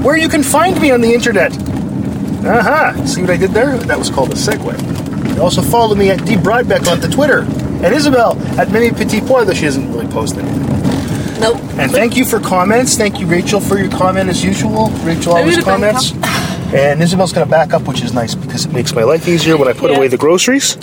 Where 0.02 0.16
you 0.16 0.28
can 0.28 0.42
find 0.44 0.80
me 0.80 0.90
on 0.92 1.00
the 1.00 1.12
internet. 1.12 1.52
Aha! 2.46 2.92
Uh-huh. 2.94 3.06
See 3.06 3.20
what 3.20 3.30
I 3.30 3.36
did 3.36 3.50
there? 3.50 3.76
That 3.78 3.98
was 3.98 4.08
called 4.08 4.30
a 4.30 4.36
segue. 4.36 5.34
You 5.36 5.42
also 5.42 5.60
follow 5.60 5.94
me 5.94 6.10
at 6.10 6.24
D 6.24 6.36
Brodbeck 6.36 6.90
on 6.90 7.00
the 7.00 7.08
Twitter. 7.08 7.40
And 7.82 7.94
Isabel 7.94 8.38
at 8.60 8.70
Many 8.70 8.90
Petit 8.90 9.20
Pois, 9.22 9.46
though 9.46 9.54
she 9.54 9.64
doesn't 9.64 9.90
really 9.92 10.06
post 10.06 10.36
anything. 10.36 11.40
Nope. 11.40 11.56
And 11.78 11.90
thank 11.90 12.16
you 12.16 12.24
for 12.24 12.38
comments. 12.38 12.96
Thank 12.96 13.18
you, 13.18 13.26
Rachel, 13.26 13.60
for 13.60 13.78
your 13.78 13.90
comment 13.90 14.28
as 14.28 14.44
usual. 14.44 14.90
Rachel 15.02 15.32
always 15.34 15.62
comments. 15.64 16.12
And 16.72 17.02
Isabel's 17.02 17.32
going 17.32 17.46
to 17.46 17.50
back 17.50 17.72
up, 17.72 17.82
which 17.88 18.02
is 18.02 18.12
nice 18.12 18.34
because 18.34 18.66
it 18.66 18.72
makes 18.72 18.94
my 18.94 19.02
life 19.02 19.26
easier 19.26 19.56
when 19.56 19.66
I 19.66 19.72
put 19.72 19.90
Yeah. 19.90 19.96
away 19.96 20.08
the 20.08 20.18
groceries. 20.18 20.76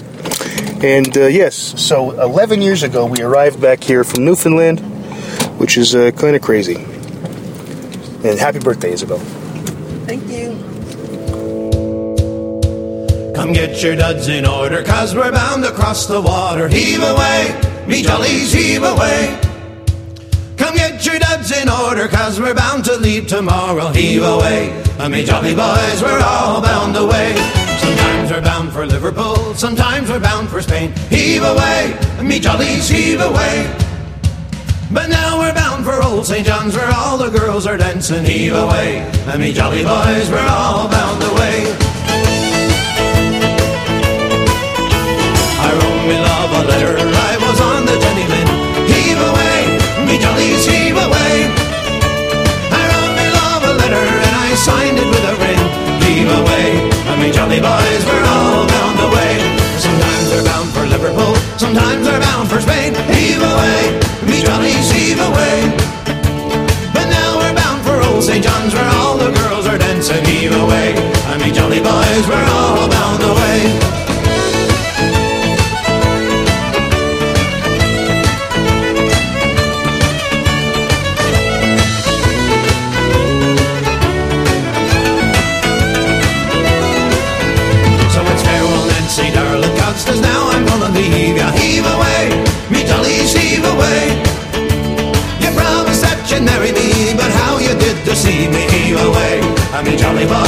And 0.84 1.18
uh, 1.18 1.26
yes, 1.26 1.56
so 1.82 2.12
11 2.22 2.62
years 2.62 2.84
ago, 2.84 3.08
we 3.08 3.22
arrived 3.22 3.60
back 3.60 3.84
here 3.84 4.04
from 4.04 4.26
Newfoundland, 4.26 4.80
which 5.60 5.76
is 5.76 5.96
uh, 5.96 6.12
kind 6.12 6.36
of 6.36 6.44
crazy. 6.44 6.76
And 6.76 8.38
happy 8.38 8.60
birthday, 8.60 8.92
Isabel. 8.92 9.18
Thank 10.06 10.28
you. 10.28 10.54
Come 13.34 13.54
get 13.54 13.82
your 13.82 13.96
duds 13.96 14.28
in 14.28 14.46
order, 14.46 14.84
cause 14.84 15.16
we're 15.16 15.32
bound 15.32 15.64
to 15.64 15.72
cross 15.72 16.06
the 16.06 16.22
water. 16.22 16.68
Heave 16.68 17.02
away, 17.02 17.86
me 17.88 18.04
jollies, 18.04 18.54
heave 18.54 18.84
away. 18.84 19.40
Come 20.58 20.76
get 20.76 21.04
your 21.06 21.18
duds 21.18 21.52
in 21.52 21.70
order, 21.70 22.08
cause 22.08 22.40
we're 22.40 22.54
bound 22.54 22.86
to 22.86 22.98
leave 22.98 23.26
tomorrow. 23.28 23.88
Heave 23.90 24.22
away, 24.24 24.84
and 25.00 25.12
me 25.12 25.24
jolly 25.24 25.56
boys, 25.56 26.02
we're 26.04 26.20
all 26.20 26.62
bound 26.62 26.96
away. 26.98 27.36
Sometimes 27.80 28.17
we're 28.32 28.42
bound 28.42 28.72
for 28.74 28.86
Liverpool, 28.86 29.54
sometimes 29.54 30.10
we're 30.10 30.20
bound 30.20 30.50
for 30.50 30.62
Spain. 30.62 30.92
Heave 31.10 31.44
away, 31.44 31.98
me 32.22 32.40
jollies, 32.40 32.90
heave 32.90 33.22
away. 33.22 33.74
But 34.92 35.10
now 35.10 35.40
we're 35.40 35.54
bound 35.54 35.86
for 35.86 36.02
old 36.04 36.26
St. 36.26 36.46
John's 36.46 36.76
where 36.76 36.92
all 36.94 37.18
the 37.18 37.30
girls 37.30 37.66
are 37.68 37.78
dancing. 37.78 38.26
Heave 38.26 38.54
away, 38.54 39.06
me 39.38 39.54
jolly 39.54 39.84
boys, 39.84 40.30
we're 40.30 40.50
all 40.50 40.90
bound 40.90 41.22
away. 41.24 41.76
I 45.66 45.70
wrote 45.78 46.04
me 46.10 46.18
love 46.20 46.52
a 46.52 46.64
letter, 46.68 46.96
I 46.98 47.38
was 47.38 47.60
on 47.62 47.86
the 47.86 47.96
Jenny 48.04 48.28
Lind. 48.34 48.50
Heave 48.92 49.22
away, 49.30 49.58
me 50.08 50.16
jollies, 50.20 50.66
heave 50.66 50.98
away. 50.98 51.34
I 52.72 52.84
wrote 52.92 53.14
me 53.20 53.28
love 53.40 53.64
a 53.64 53.74
letter 53.82 54.06
and 54.26 54.36
I 54.36 54.56
signed 54.56 54.98
it 54.98 55.08
with 55.08 55.26
a 55.32 55.36
ring. 55.44 55.62
Heave 56.04 56.32
away, 56.32 56.67
me 57.20 57.32
jolly 57.32 57.60
boys, 57.60 58.02
we're 58.06 58.26
all 58.26 58.68
bound 58.68 59.00
away. 59.00 59.32
Sometimes 59.78 60.30
they're 60.30 60.44
bound 60.44 60.70
for 60.70 60.86
Liverpool, 60.86 61.36
sometimes 61.58 62.06
they're 62.06 62.20
bound 62.20 62.50
for 62.50 62.62
Spain. 62.62 62.94
Heave 63.10 63.42
away, 63.42 63.80
me 64.26 64.42
jollies, 64.42 64.92
heave 64.92 65.20
away. 65.20 65.56
But 66.94 67.08
now 67.10 67.38
we're 67.40 67.56
bound 67.56 67.86
for 67.86 68.02
old 68.02 68.24
St. 68.24 68.44
John's 68.44 68.74
where 68.74 68.90
all 69.00 69.18
the 69.18 69.32
girls 69.32 69.66
are 69.68 69.78
dancing. 69.78 70.24
Heave 70.26 70.56
away, 70.56 70.94
me 71.42 71.52
jolly 71.52 71.82
boys, 71.82 72.24
we're 72.28 72.50
all 72.58 72.88
bound 72.90 73.24
away. 73.24 74.07
Away. 99.78 99.88
I 99.88 99.90
mean, 99.90 99.98
jolly 99.98 100.26
boys, 100.26 100.47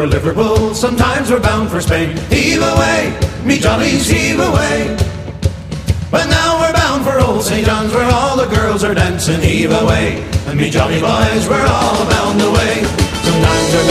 for 0.00 0.06
Liverpool, 0.06 0.74
sometimes 0.74 1.30
we're 1.30 1.40
bound 1.40 1.68
for 1.68 1.78
Spain. 1.78 2.16
Heave 2.30 2.62
away, 2.62 3.18
me 3.44 3.58
jollies, 3.58 4.08
heave 4.08 4.40
away. 4.40 4.96
But 6.10 6.24
now 6.24 6.58
we're 6.60 6.72
bound 6.72 7.04
for 7.04 7.20
old 7.20 7.42
St. 7.42 7.66
John's 7.66 7.92
where 7.92 8.10
all 8.10 8.34
the 8.34 8.46
girls 8.46 8.82
are 8.82 8.94
dancing. 8.94 9.42
Heave 9.42 9.72
away, 9.72 10.24
and 10.46 10.58
me 10.58 10.70
jolly 10.70 11.00
boys, 11.00 11.46
we're 11.50 11.68
all 11.68 12.00
bound 12.08 12.40
away. 12.40 12.82
Sometimes 13.26 13.68
we're 13.74 13.88